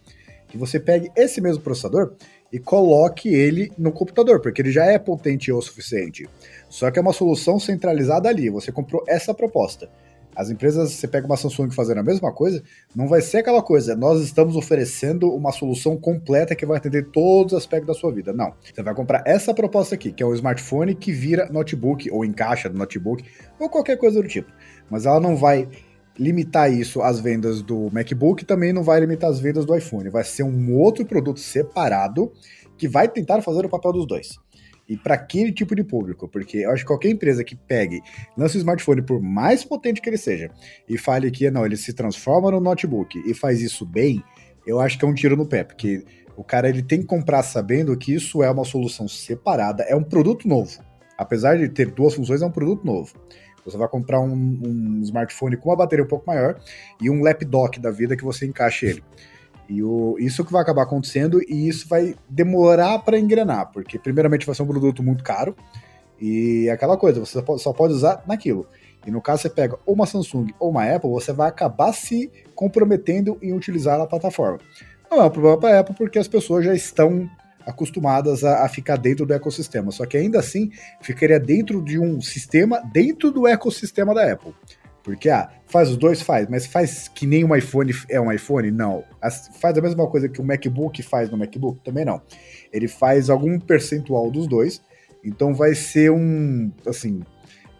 [0.49, 2.15] Que você pegue esse mesmo processador
[2.51, 6.27] e coloque ele no computador, porque ele já é potente o suficiente.
[6.69, 8.49] Só que é uma solução centralizada ali.
[8.49, 9.89] Você comprou essa proposta.
[10.35, 12.63] As empresas, você pega uma Samsung fazendo a mesma coisa,
[12.95, 17.51] não vai ser aquela coisa, nós estamos oferecendo uma solução completa que vai atender todos
[17.51, 18.31] os aspectos da sua vida.
[18.31, 18.53] Não.
[18.73, 22.69] Você vai comprar essa proposta aqui, que é um smartphone que vira notebook, ou encaixa
[22.69, 23.25] no notebook,
[23.59, 24.49] ou qualquer coisa do tipo.
[24.89, 25.67] Mas ela não vai
[26.17, 30.09] limitar isso às vendas do MacBook, também não vai limitar as vendas do iPhone.
[30.09, 32.31] Vai ser um outro produto separado
[32.77, 34.39] que vai tentar fazer o papel dos dois
[34.89, 38.01] e para aquele tipo de público, porque eu acho que qualquer empresa que pegue,
[38.35, 40.49] lance o smartphone por mais potente que ele seja
[40.87, 44.23] e fale que não, ele se transforma no notebook e faz isso bem,
[44.65, 46.03] eu acho que é um tiro no pé, porque
[46.35, 50.03] o cara ele tem que comprar sabendo que isso é uma solução separada, é um
[50.03, 50.79] produto novo.
[51.17, 53.13] Apesar de ter duas funções, é um produto novo.
[53.65, 56.57] Você vai comprar um, um smartphone com uma bateria um pouco maior
[57.01, 59.03] e um laptop da vida que você encaixe ele.
[59.69, 64.45] E o, isso que vai acabar acontecendo e isso vai demorar para engrenar, porque primeiramente
[64.45, 65.55] vai ser um produto muito caro
[66.19, 68.67] e é aquela coisa, você só pode usar naquilo.
[69.05, 73.37] E no caso você pega uma Samsung ou uma Apple, você vai acabar se comprometendo
[73.41, 74.59] em utilizar a plataforma.
[75.09, 77.29] Não é um problema para a Apple porque as pessoas já estão
[77.65, 79.91] acostumadas a, a, ficar dentro do ecossistema.
[79.91, 84.53] Só que ainda assim ficaria dentro de um sistema dentro do ecossistema da Apple.
[85.03, 86.21] Porque, ah, faz os dois?
[86.21, 88.71] Faz, mas faz que nem um iPhone é um iPhone?
[88.71, 89.03] Não.
[89.59, 91.81] Faz a mesma coisa que o MacBook faz no MacBook?
[91.83, 92.21] Também não.
[92.71, 94.81] Ele faz algum percentual dos dois,
[95.23, 97.21] então vai ser um, assim,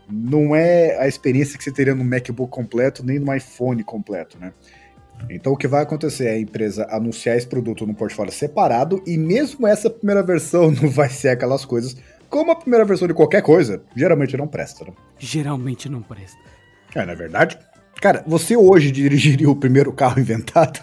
[0.10, 4.54] não é a experiência que você teria no MacBook completo, nem no iPhone completo, né?
[5.30, 9.18] Então o que vai acontecer é a empresa anunciar esse produto no portfólio separado e
[9.18, 11.98] mesmo essa primeira versão não vai ser aquelas coisas
[12.30, 14.92] como a primeira versão de qualquer coisa, geralmente não presta, né?
[15.18, 16.38] Geralmente não presta.
[16.96, 17.58] É, na é verdade.
[18.02, 20.80] Cara, você hoje dirigiria o primeiro carro inventado?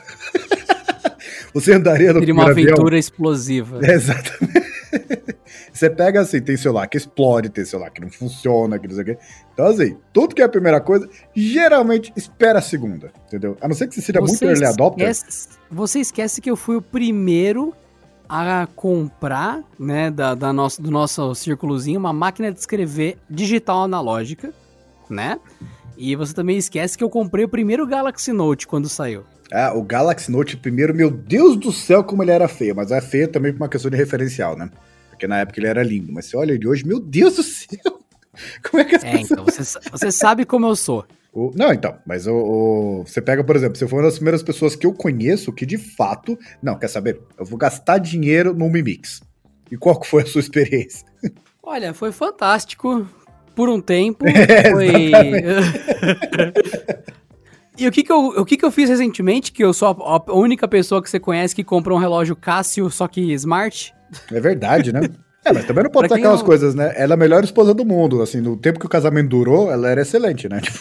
[1.53, 2.99] você andaria no Seria uma aventura avião?
[2.99, 3.81] explosiva.
[3.83, 4.67] É, exatamente.
[5.77, 9.03] Você pega assim, tem celular que explode, tem celular que não funciona, que não sei
[9.03, 9.19] o quê.
[9.53, 13.59] Então, assim, tudo que é a primeira coisa, geralmente espera a segunda, entendeu?
[13.61, 15.07] A não ser que você seja você muito early adopter.
[15.07, 17.75] Esquece, você esquece que eu fui o primeiro
[18.27, 24.55] a comprar, né, da, da nosso, do nosso círculozinho, uma máquina de escrever digital analógica,
[25.11, 25.39] né?
[25.97, 29.25] E você também esquece que eu comprei o primeiro Galaxy Note quando saiu.
[29.53, 32.75] Ah, o Galaxy Note primeiro, meu Deus do céu, como ele era feio.
[32.75, 34.71] Mas é feio também por uma questão de referencial, né?
[35.11, 36.13] Porque na época ele era lindo.
[36.13, 38.01] Mas você olha ele hoje, meu Deus do céu!
[38.71, 39.31] Como é que as é, pessoas...
[39.31, 41.07] então, você, você sabe como eu sou.
[41.33, 44.43] O, não, então, mas o, o, você pega, por exemplo, você foi uma das primeiras
[44.43, 46.39] pessoas que eu conheço que de fato.
[46.63, 47.21] Não, quer saber?
[47.39, 49.23] Eu vou gastar dinheiro no Mi Mix.
[49.71, 51.07] E qual foi a sua experiência?
[51.63, 53.07] Olha, foi fantástico
[53.57, 54.25] por um tempo.
[54.37, 55.11] É, foi.
[57.79, 59.51] e o que que, eu, o que que eu fiz recentemente?
[59.51, 62.91] Que eu sou a, a única pessoa que você conhece que compra um relógio Cássio,
[62.91, 63.95] só que smart.
[64.31, 65.01] É verdade, né?
[65.45, 66.93] É, mas também não pode ser aquelas coisas, né?
[66.97, 69.89] Ela é a melhor esposa do mundo, assim, no tempo que o casamento durou, ela
[69.89, 70.61] era excelente, né?
[70.61, 70.79] Tipo...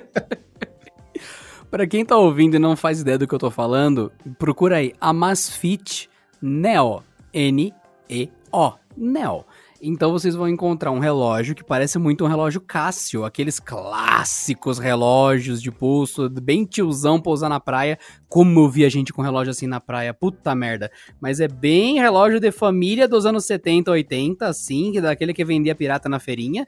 [1.70, 4.94] pra quem tá ouvindo e não faz ideia do que eu tô falando, procura aí
[5.00, 6.08] Amazfit
[6.40, 7.02] Neo,
[7.32, 9.44] N-E-O, Neo.
[9.82, 15.62] Então vocês vão encontrar um relógio que parece muito um relógio Cássio, aqueles clássicos relógios
[15.62, 17.98] de pulso, bem tiozão pra usar na praia.
[18.28, 20.90] Como eu vi a gente com relógio assim na praia, puta merda.
[21.18, 26.08] Mas é bem relógio de família dos anos 70, 80, assim, daquele que vendia pirata
[26.08, 26.66] na feirinha.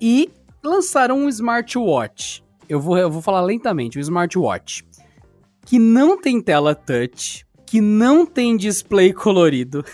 [0.00, 0.30] E
[0.62, 2.44] lançaram um smartwatch.
[2.68, 4.84] Eu vou, eu vou falar lentamente, um smartwatch.
[5.66, 9.84] Que não tem tela touch, que não tem display colorido.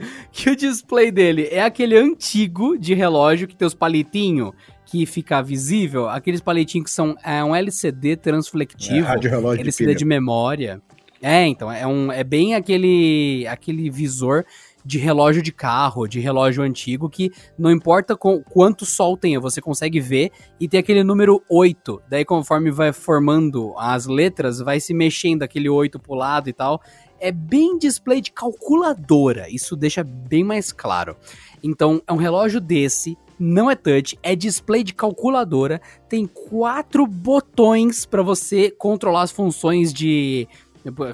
[0.32, 4.52] que o display dele é aquele antigo de relógio que tem os palitinhos
[4.86, 10.04] que fica visível, aqueles palitinhos que são é um LCD transflectivo, é, LCD de, de,
[10.04, 10.82] memória.
[11.22, 14.44] É, então, é, um, é bem aquele, aquele visor
[14.84, 19.60] de relógio de carro, de relógio antigo, que não importa com, quanto sol tenha, você
[19.60, 20.30] consegue ver
[20.60, 22.02] e tem aquele número 8.
[22.08, 26.82] Daí, conforme vai formando as letras, vai se mexendo aquele 8 pro lado e tal
[27.22, 31.16] é bem display de calculadora, isso deixa bem mais claro.
[31.62, 38.04] Então, é um relógio desse, não é touch, é display de calculadora, tem quatro botões
[38.04, 40.48] para você controlar as funções de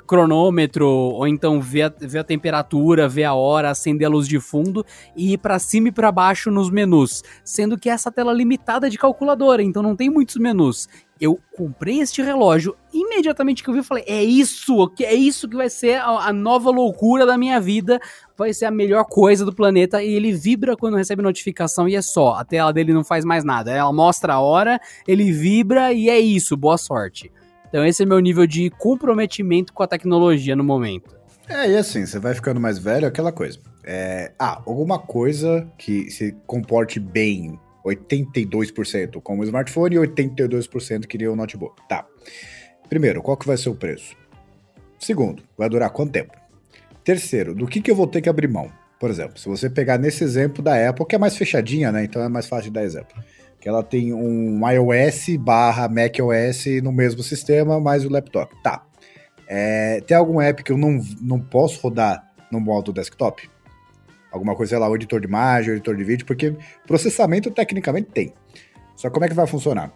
[0.07, 4.41] cronômetro, ou então ver a, ver a temperatura, ver a hora, acender a luz de
[4.41, 4.85] fundo
[5.17, 8.99] e ir para cima e para baixo nos menus, sendo que essa tela limitada de
[8.99, 10.89] calculadora, então não tem muitos menus
[11.21, 15.57] eu comprei este relógio, imediatamente que eu vi, eu falei: é isso, é isso que
[15.57, 18.01] vai ser a, a, nova loucura da minha vida,
[18.37, 20.03] vai ser a melhor coisa do planeta.
[20.03, 22.35] E ele vibra quando recebe notificação e é só.
[22.35, 23.73] A tela dele não faz mais nada.
[23.73, 27.33] Ela mostra a hora, ele vibra e é isso, boa sorte.
[27.69, 31.17] Então, esse é meu nível de comprometimento com a tecnologia no momento.
[31.49, 33.59] É, e assim, você vai ficando mais velho, aquela coisa.
[33.85, 41.33] É, ah, alguma coisa que se comporte bem 82% com o smartphone e 82% queria
[41.33, 41.81] o notebook.
[41.89, 42.07] Tá.
[42.89, 44.15] Primeiro, qual que vai ser o preço?
[44.99, 46.33] Segundo, vai durar quanto tempo?
[47.05, 48.71] Terceiro, do que, que eu vou ter que abrir mão?
[48.99, 52.05] Por exemplo, se você pegar nesse exemplo da Apple, que é mais fechadinha, né?
[52.05, 53.17] Então é mais fácil de dar exemplo.
[53.61, 58.55] Que ela tem um iOS barra macOS no mesmo sistema, mais o laptop.
[58.63, 58.85] Tá.
[59.49, 63.49] É, tem algum app que eu não, não posso rodar no modo desktop?
[64.31, 66.55] alguma coisa, sei lá, o editor de imagem, o editor de vídeo, porque
[66.87, 68.33] processamento tecnicamente tem.
[68.97, 69.93] Só como é que vai funcionar?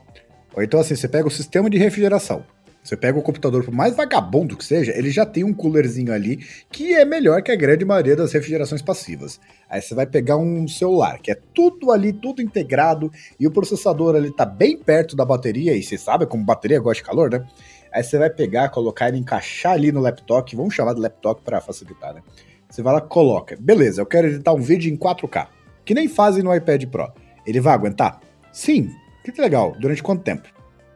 [0.55, 2.45] Ou então assim, você pega o sistema de refrigeração.
[2.83, 6.39] Você pega o computador, por mais vagabundo que seja, ele já tem um coolerzinho ali
[6.71, 9.39] que é melhor que a grande maioria das refrigerações passivas.
[9.71, 14.17] Aí você vai pegar um celular, que é tudo ali, tudo integrado, e o processador
[14.17, 17.47] ali tá bem perto da bateria, e você sabe como bateria gosta de calor, né?
[17.93, 21.61] Aí você vai pegar, colocar ele, encaixar ali no laptop, vamos chamar de laptop para
[21.61, 22.23] facilitar, né?
[22.69, 23.55] Você vai lá, coloca.
[23.61, 25.47] Beleza, eu quero editar um vídeo em 4K.
[25.85, 27.13] Que nem fazem no iPad Pro.
[27.47, 28.19] Ele vai aguentar?
[28.51, 28.91] Sim.
[29.23, 29.77] Que legal.
[29.79, 30.49] Durante quanto tempo?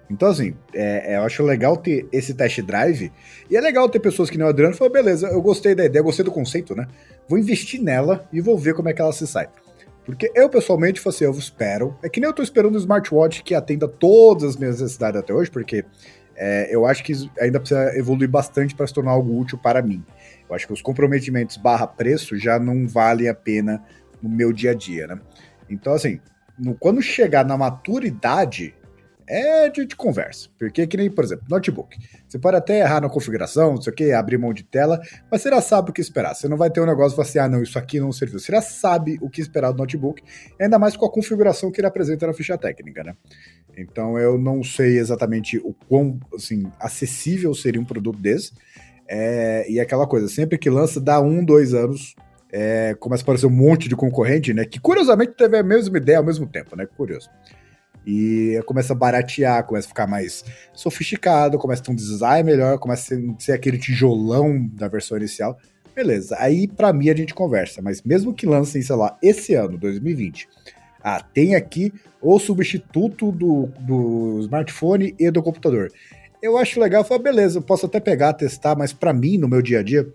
[0.08, 3.12] Então, assim, é, é, eu acho legal ter esse test drive.
[3.50, 6.02] E é legal ter pessoas que nem o Adriano falou: beleza, eu gostei da ideia,
[6.02, 6.86] gostei do conceito, né?
[7.28, 9.48] Vou investir nela e vou ver como é que ela se sai.
[10.04, 11.98] Porque eu, pessoalmente, falei assim, eu espero.
[12.02, 15.34] É que nem eu tô esperando um smartwatch que atenda todas as minhas necessidades até
[15.34, 15.84] hoje, porque
[16.36, 20.04] é, eu acho que ainda precisa evoluir bastante para se tornar algo útil para mim.
[20.48, 23.82] Eu acho que os comprometimentos barra preço já não valem a pena
[24.22, 25.18] no meu dia a dia, né?
[25.68, 26.20] Então, assim,
[26.56, 28.74] no, quando chegar na maturidade,
[29.28, 30.48] é de, de, conversa.
[30.58, 31.96] Porque, que nem, por exemplo, notebook.
[32.28, 35.00] Você pode até errar na configuração, não sei o que, abrir mão de tela,
[35.30, 36.34] mas você já sabe o que esperar.
[36.34, 38.38] Você não vai ter um negócio assim, ah, não, isso aqui não serviu.
[38.38, 40.22] Você já sabe o que esperar do notebook,
[40.60, 43.14] ainda mais com a configuração que ele apresenta na ficha técnica, né?
[43.76, 48.52] Então eu não sei exatamente o quão assim, acessível seria um produto desse.
[49.08, 52.16] É, e é aquela coisa, sempre que lança, dá um, dois anos,
[52.52, 54.64] é, começa a aparecer um monte de concorrente, né?
[54.64, 56.86] Que curiosamente teve a mesma ideia ao mesmo tempo, né?
[56.86, 57.28] Curioso.
[58.06, 62.78] E começa a baratear, começa a ficar mais sofisticado, começa a ter um design melhor,
[62.78, 65.58] começa a ser, aquele tijolão da versão inicial.
[65.94, 69.78] Beleza, aí para mim a gente conversa, mas mesmo que lancem, sei lá, esse ano,
[69.78, 70.46] 2020,
[71.02, 75.90] ah, tem aqui o substituto do, do smartphone e do computador.
[76.42, 79.48] Eu acho legal, eu falo, beleza, eu posso até pegar, testar, mas para mim, no
[79.48, 80.06] meu dia a dia,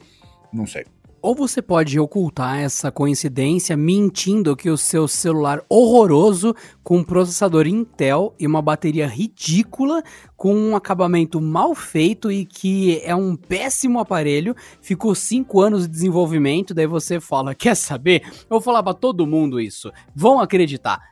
[0.53, 0.85] não sei.
[1.23, 7.67] Ou você pode ocultar essa coincidência mentindo que o seu celular horroroso, com um processador
[7.67, 10.01] Intel e uma bateria ridícula,
[10.35, 15.89] com um acabamento mal feito e que é um péssimo aparelho, ficou 5 anos de
[15.89, 18.23] desenvolvimento, daí você fala, quer saber?
[18.25, 21.11] Eu vou falar pra todo mundo isso, vão acreditar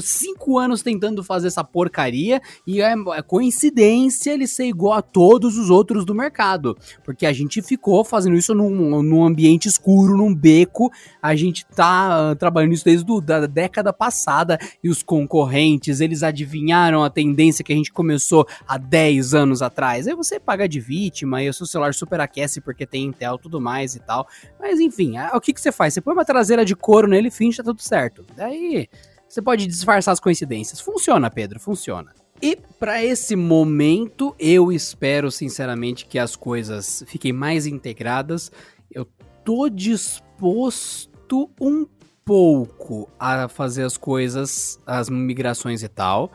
[0.00, 5.58] cinco anos tentando fazer essa porcaria e é, é coincidência ele ser igual a todos
[5.58, 6.76] os outros do mercado.
[7.04, 10.90] Porque a gente ficou fazendo isso num, num ambiente escuro, num beco.
[11.22, 16.22] A gente tá uh, trabalhando isso desde a da década passada e os concorrentes, eles
[16.22, 20.06] adivinharam a tendência que a gente começou há 10 anos atrás.
[20.06, 23.94] Aí você paga de vítima e o seu celular superaquece porque tem Intel tudo mais
[23.94, 24.26] e tal.
[24.58, 25.94] Mas enfim, o que, que você faz?
[25.94, 28.24] Você põe uma traseira de couro nele e finge tá tudo certo.
[28.36, 28.88] Daí
[29.34, 30.80] você pode disfarçar as coincidências.
[30.80, 32.14] Funciona, Pedro, funciona.
[32.40, 38.52] E para esse momento, eu espero sinceramente que as coisas fiquem mais integradas.
[38.92, 39.04] Eu
[39.44, 41.84] tô disposto um
[42.24, 46.30] pouco a fazer as coisas, as migrações e tal,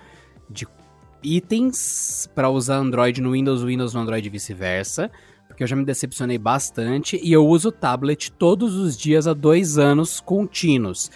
[0.50, 0.68] de
[1.24, 5.10] itens para usar Android no Windows, Windows no Android e vice-versa,
[5.48, 9.78] porque eu já me decepcionei bastante e eu uso tablet todos os dias há dois
[9.78, 11.10] anos contínuos.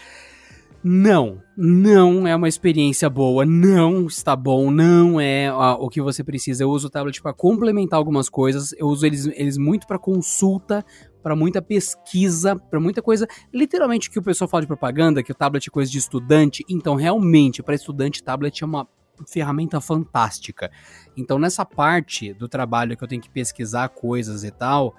[0.86, 6.26] Não, não é uma experiência boa, não está bom, não é a, o que você
[6.26, 6.64] precisa.
[6.64, 10.86] Eu uso o tablet para complementar algumas coisas, eu uso eles, eles muito para consulta,
[11.22, 13.26] para muita pesquisa, para muita coisa.
[13.54, 16.96] Literalmente que o pessoal fala de propaganda, que o tablet é coisa de estudante, então
[16.96, 18.86] realmente para estudante tablet é uma
[19.32, 20.70] ferramenta fantástica.
[21.16, 24.94] Então nessa parte do trabalho que eu tenho que pesquisar coisas e tal,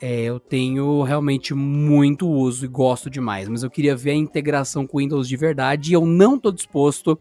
[0.00, 4.86] é, eu tenho realmente muito uso e gosto demais, mas eu queria ver a integração
[4.86, 7.18] com Windows de verdade e eu não estou disposto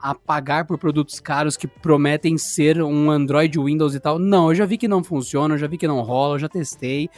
[0.00, 4.18] a pagar por produtos caros que prometem ser um Android Windows e tal.
[4.18, 6.48] Não, eu já vi que não funciona, eu já vi que não rola, eu já
[6.48, 7.10] testei.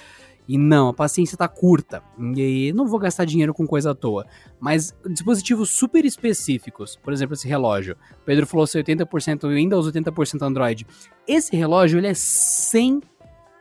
[0.48, 2.02] E não, a paciência tá curta.
[2.36, 4.26] E não vou gastar dinheiro com coisa à toa.
[4.58, 7.96] Mas dispositivos super específicos, por exemplo, esse relógio.
[8.20, 10.86] O Pedro falou ser 80% Windows, 80% Android.
[11.28, 13.00] Esse relógio, ele é 100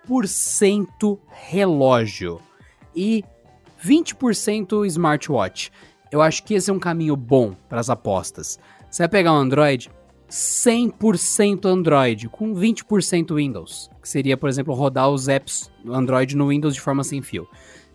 [0.10, 2.42] 80% relógio
[2.96, 3.24] e
[3.84, 5.72] 20% smartwatch.
[6.12, 8.60] Eu acho que esse é um caminho bom para as apostas.
[8.90, 9.92] Você vai pegar um Android,
[10.30, 16.50] 100% Android, com 20% Windows, que seria, por exemplo, rodar os apps do Android no
[16.50, 17.48] Windows de forma sem fio.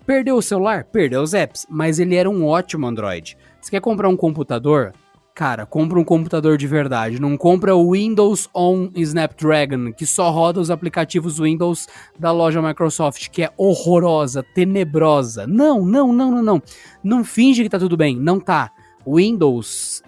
[0.06, 0.84] Perdeu o celular?
[0.84, 3.36] Perdeu os apps, mas ele era um ótimo Android.
[3.60, 4.92] Você quer comprar um computador?
[5.34, 7.20] Cara, compra um computador de verdade.
[7.20, 13.30] Não compra o Windows On Snapdragon, que só roda os aplicativos Windows da loja Microsoft,
[13.30, 15.44] que é horrorosa, tenebrosa.
[15.44, 16.62] Não, não, não, não, não.
[17.02, 18.16] Não finge que tá tudo bem.
[18.16, 18.70] Não tá.
[19.04, 20.04] Windows,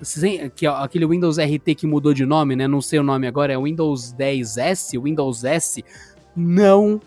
[0.54, 2.68] que é aquele Windows RT que mudou de nome, né?
[2.68, 5.84] Não sei o nome agora, é Windows 10S, Windows S.
[6.36, 7.00] Não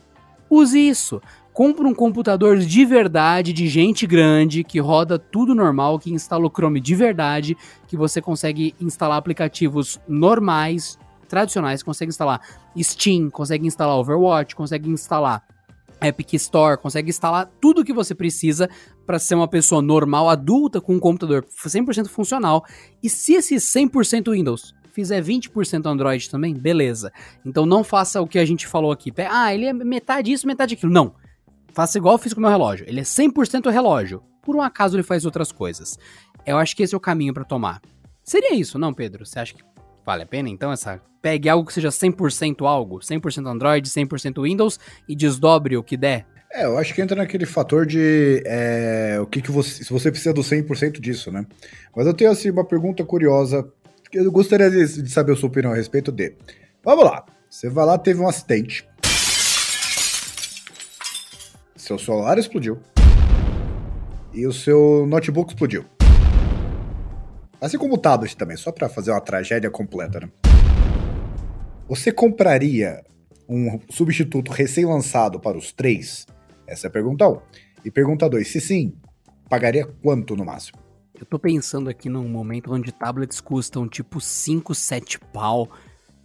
[0.50, 1.22] use isso.
[1.60, 6.50] Compra um computador de verdade, de gente grande, que roda tudo normal, que instala o
[6.50, 10.98] Chrome de verdade, que você consegue instalar aplicativos normais,
[11.28, 12.40] tradicionais, consegue instalar
[12.78, 15.44] Steam, consegue instalar Overwatch, consegue instalar
[16.02, 18.70] Epic Store, consegue instalar tudo o que você precisa
[19.06, 22.64] para ser uma pessoa normal, adulta, com um computador 100% funcional.
[23.04, 27.12] E se esse 100% Windows fizer 20% Android também, beleza.
[27.46, 29.12] Então não faça o que a gente falou aqui.
[29.30, 30.94] Ah, ele é metade isso, metade aquilo.
[30.94, 31.14] Não.
[31.74, 32.86] Faça igual eu fiz com o meu relógio.
[32.88, 34.24] Ele é 100% relógio.
[34.42, 35.98] Por um acaso ele faz outras coisas.
[36.46, 37.82] Eu acho que esse é o caminho para tomar.
[38.24, 39.26] Seria isso, não, Pedro?
[39.26, 39.64] Você acha que
[40.06, 44.80] vale a pena então essa pegue algo que seja 100% algo, 100% Android, 100% Windows
[45.08, 46.26] e desdobre o que der?
[46.52, 49.84] É, eu acho que entra naquele fator de é, o que, que você.
[49.84, 51.46] Se você precisa do 100% disso, né?
[51.96, 53.72] Mas eu tenho assim uma pergunta curiosa.
[54.12, 56.34] Eu gostaria de, de saber a sua opinião a respeito de.
[56.84, 57.24] Vamos lá.
[57.48, 58.89] Você vai lá, teve um acidente.
[61.90, 62.78] Seu celular explodiu.
[64.32, 65.86] E o seu notebook explodiu.
[67.60, 70.30] Assim como o tablet também, só para fazer uma tragédia completa, né?
[71.88, 73.04] Você compraria
[73.50, 76.28] um substituto recém-lançado para os três?
[76.68, 77.32] Essa é a pergunta 1.
[77.32, 77.40] Um.
[77.84, 78.94] E pergunta 2, se sim,
[79.50, 80.78] pagaria quanto no máximo?
[81.20, 85.68] Eu tô pensando aqui num momento onde tablets custam tipo 5, 7 pau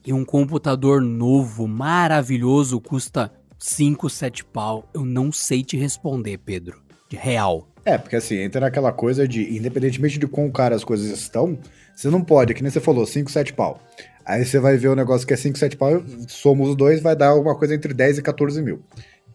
[0.04, 3.32] e um computador novo, maravilhoso, custa
[3.64, 4.86] 5, 7 pau.
[4.92, 6.82] Eu não sei te responder, Pedro.
[7.08, 7.66] De real.
[7.82, 11.58] É, porque assim, entra naquela coisa de, independentemente de quão cara as coisas estão,
[11.96, 13.80] você não pode, que nem você falou, 5, 7 pau.
[14.22, 17.16] Aí você vai ver o negócio que é 5, 7 pau, somos os dois, vai
[17.16, 18.82] dar alguma coisa entre 10 e 14 mil.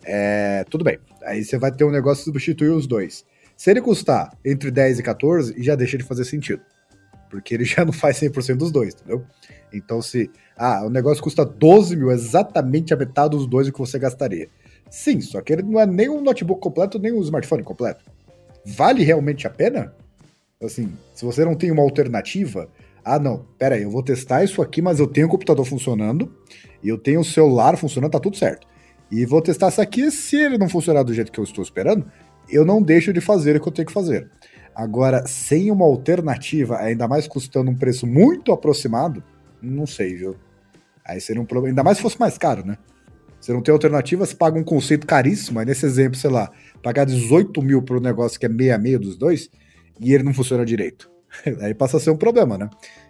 [0.04, 1.00] É, tudo bem.
[1.24, 3.26] Aí você vai ter um negócio que substituir os dois.
[3.58, 6.62] Se ele custar entre 10 e 14, já deixa de fazer sentido.
[7.30, 9.24] Porque ele já não faz 100% dos dois, entendeu?
[9.74, 13.80] Então, se ah, o negócio custa 12 mil, exatamente a metade dos dois o que
[13.80, 14.50] você gastaria.
[14.90, 18.04] Sim, só que ele não é nem um notebook completo, nem um smartphone completo.
[18.66, 19.94] Vale realmente a pena?
[20.62, 22.68] Assim, se você não tem uma alternativa,
[23.06, 26.36] ah, não, pera aí, eu vou testar isso aqui, mas eu tenho o computador funcionando,
[26.84, 28.68] e eu tenho o celular funcionando, tá tudo certo.
[29.12, 32.12] E vou testar isso aqui, se ele não funcionar do jeito que eu estou esperando,
[32.50, 34.30] eu não deixo de fazer o que eu tenho que fazer.
[34.76, 39.24] Agora, sem uma alternativa, ainda mais custando um preço muito aproximado,
[39.62, 40.36] não sei, viu?
[41.06, 41.72] Aí seria um problema.
[41.72, 42.78] Ainda mais se fosse mais caro, né?
[43.40, 45.60] Você não tem alternativa, você paga um conceito caríssimo.
[45.60, 46.52] Aí nesse exemplo, sei lá,
[46.84, 49.50] pagar 18 mil para um negócio que é meia meia dos dois
[50.00, 51.10] e ele não funciona direito.
[51.62, 52.70] Aí passa a ser um problema, né?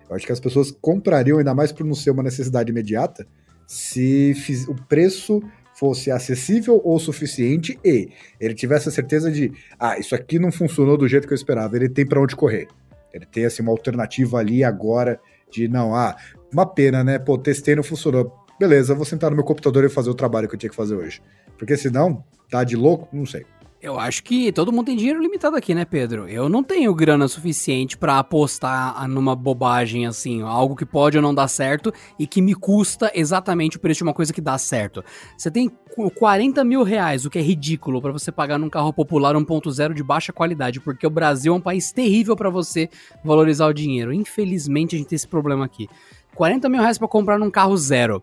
[0.10, 3.28] Eu acho que as pessoas comprariam, ainda mais por não ser uma necessidade imediata,
[3.68, 4.34] se
[4.68, 5.41] o preço
[5.80, 9.49] fosse acessível ou suficiente e ele tivesse a certeza de,
[9.80, 12.67] ah, isso aqui não funcionou do jeito que eu esperava, ele tem para onde correr.
[13.13, 15.19] Ele tem assim uma alternativa ali agora
[15.49, 16.17] de não, ah,
[16.51, 17.17] uma pena, né?
[17.17, 18.32] Pô, testei não funcionou.
[18.59, 20.95] Beleza, vou sentar no meu computador e fazer o trabalho que eu tinha que fazer
[20.95, 21.21] hoje.
[21.57, 23.45] Porque senão, tá de louco, não sei.
[23.82, 26.27] Eu acho que todo mundo tem dinheiro limitado aqui, né, Pedro?
[26.27, 31.34] Eu não tenho grana suficiente para apostar numa bobagem assim, algo que pode ou não
[31.34, 35.01] dar certo e que me custa exatamente o preço de uma coisa que dá certo.
[35.38, 35.71] Você tem
[36.13, 40.03] 40 mil reais, o que é ridículo para você pagar num carro popular 1.0 de
[40.03, 42.89] baixa qualidade, porque o Brasil é um país terrível para você
[43.23, 44.11] valorizar o dinheiro.
[44.11, 45.88] Infelizmente a gente tem esse problema aqui.
[46.36, 48.21] 40 mil reais pra comprar num carro zero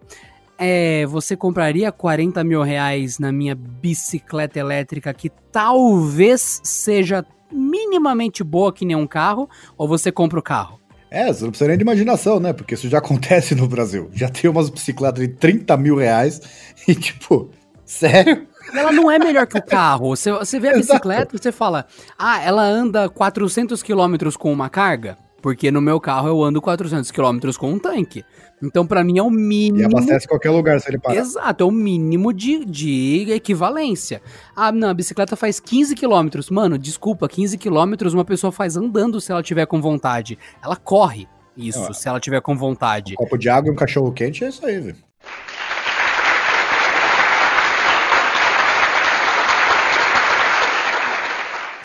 [0.59, 8.73] é, você compraria 40 mil reais na minha bicicleta elétrica que talvez seja minimamente boa
[8.73, 10.81] que nem um carro, ou você compra o carro?
[11.11, 12.53] É, você não precisa nem de imaginação, né?
[12.53, 14.11] Porque isso já acontece no Brasil.
[14.13, 16.41] Já tem umas bicicletas de 30 mil reais
[16.87, 17.51] e, tipo,
[17.85, 18.47] sério?
[18.75, 20.09] Ela não é melhor que o carro.
[20.09, 21.87] Você, você vê a bicicleta e você fala,
[22.19, 25.17] ah, ela anda 400 quilômetros com uma carga?
[25.41, 28.25] Porque no meu carro eu ando 400 km com um tanque.
[28.67, 29.81] Então, para mim, é o mínimo.
[29.81, 31.17] E abastece qualquer lugar se ele parar.
[31.17, 34.21] Exato, é o mínimo de, de equivalência.
[34.55, 36.29] Ah, não, a bicicleta faz 15 km.
[36.51, 40.39] Mano, desculpa, 15 km uma pessoa faz andando se ela tiver com vontade.
[40.63, 43.15] Ela corre isso, se ela tiver com vontade.
[43.15, 44.97] Um copo de água e um cachorro quente é isso aí, velho.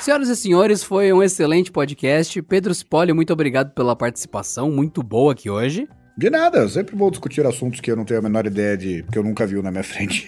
[0.01, 2.41] Senhoras e senhores, foi um excelente podcast.
[2.41, 5.87] Pedro Spoli, muito obrigado pela participação, muito boa aqui hoje.
[6.21, 9.03] De nada, eu sempre vou discutir assuntos que eu não tenho a menor ideia de,
[9.11, 10.27] que eu nunca vi na minha frente.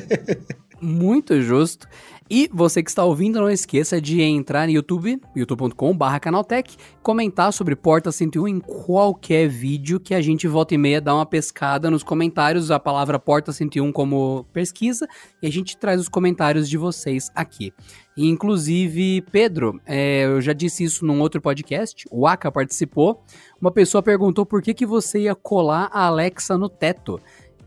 [0.80, 1.86] muito justo.
[2.30, 7.74] E você que está ouvindo, não esqueça de entrar no YouTube, youtube.com.br canaltech, comentar sobre
[7.74, 12.02] Porta 101 em qualquer vídeo que a gente volta e meia dá uma pescada nos
[12.02, 15.08] comentários, a palavra Porta 101 como pesquisa,
[15.40, 17.72] e a gente traz os comentários de vocês aqui.
[18.14, 23.22] Inclusive, Pedro, é, eu já disse isso num outro podcast, o Aka participou,
[23.58, 27.18] uma pessoa perguntou por que, que você ia colar a Alexa no teto.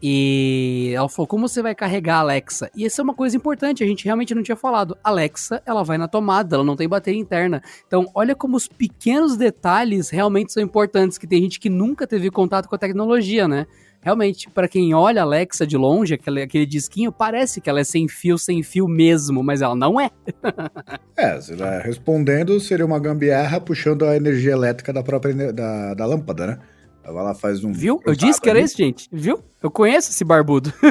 [0.02, 2.72] E ela falou: como você vai carregar a Alexa?
[2.76, 4.98] E essa é uma coisa importante, a gente realmente não tinha falado.
[5.04, 7.62] Alexa, ela vai na tomada, ela não tem bateria interna.
[7.86, 12.32] Então, olha como os pequenos detalhes realmente são importantes, que tem gente que nunca teve
[12.32, 13.68] contato com a tecnologia, né?
[14.04, 17.84] Realmente, para quem olha a Alexa de longe, aquele, aquele disquinho, parece que ela é
[17.84, 20.10] sem fio, sem fio mesmo, mas ela não é.
[21.16, 26.60] é, respondendo, seria uma gambiarra puxando a energia elétrica da própria da, da lâmpada, né?
[27.04, 27.72] Ela lá faz um.
[27.72, 28.00] Viu?
[28.06, 29.10] Eu disse que era esse, gente.
[29.12, 29.44] Viu?
[29.62, 30.74] Eu conheço esse barbudo.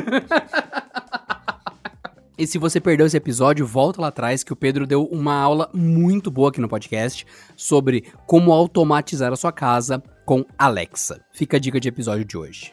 [2.40, 5.68] E se você perdeu esse episódio, volta lá atrás que o Pedro deu uma aula
[5.74, 11.20] muito boa aqui no podcast sobre como automatizar a sua casa com Alexa.
[11.34, 12.72] Fica a dica de episódio de hoje.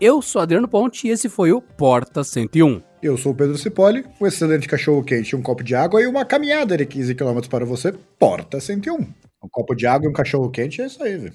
[0.00, 2.80] Eu sou Adriano Ponte e esse foi o Porta 101.
[3.02, 6.24] Eu sou o Pedro Cipoli, um excelente cachorro quente, um copo de água e uma
[6.24, 8.94] caminhada de 15 km para você, Porta 101.
[8.94, 11.34] Um copo de água e um cachorro quente é isso aí, velho.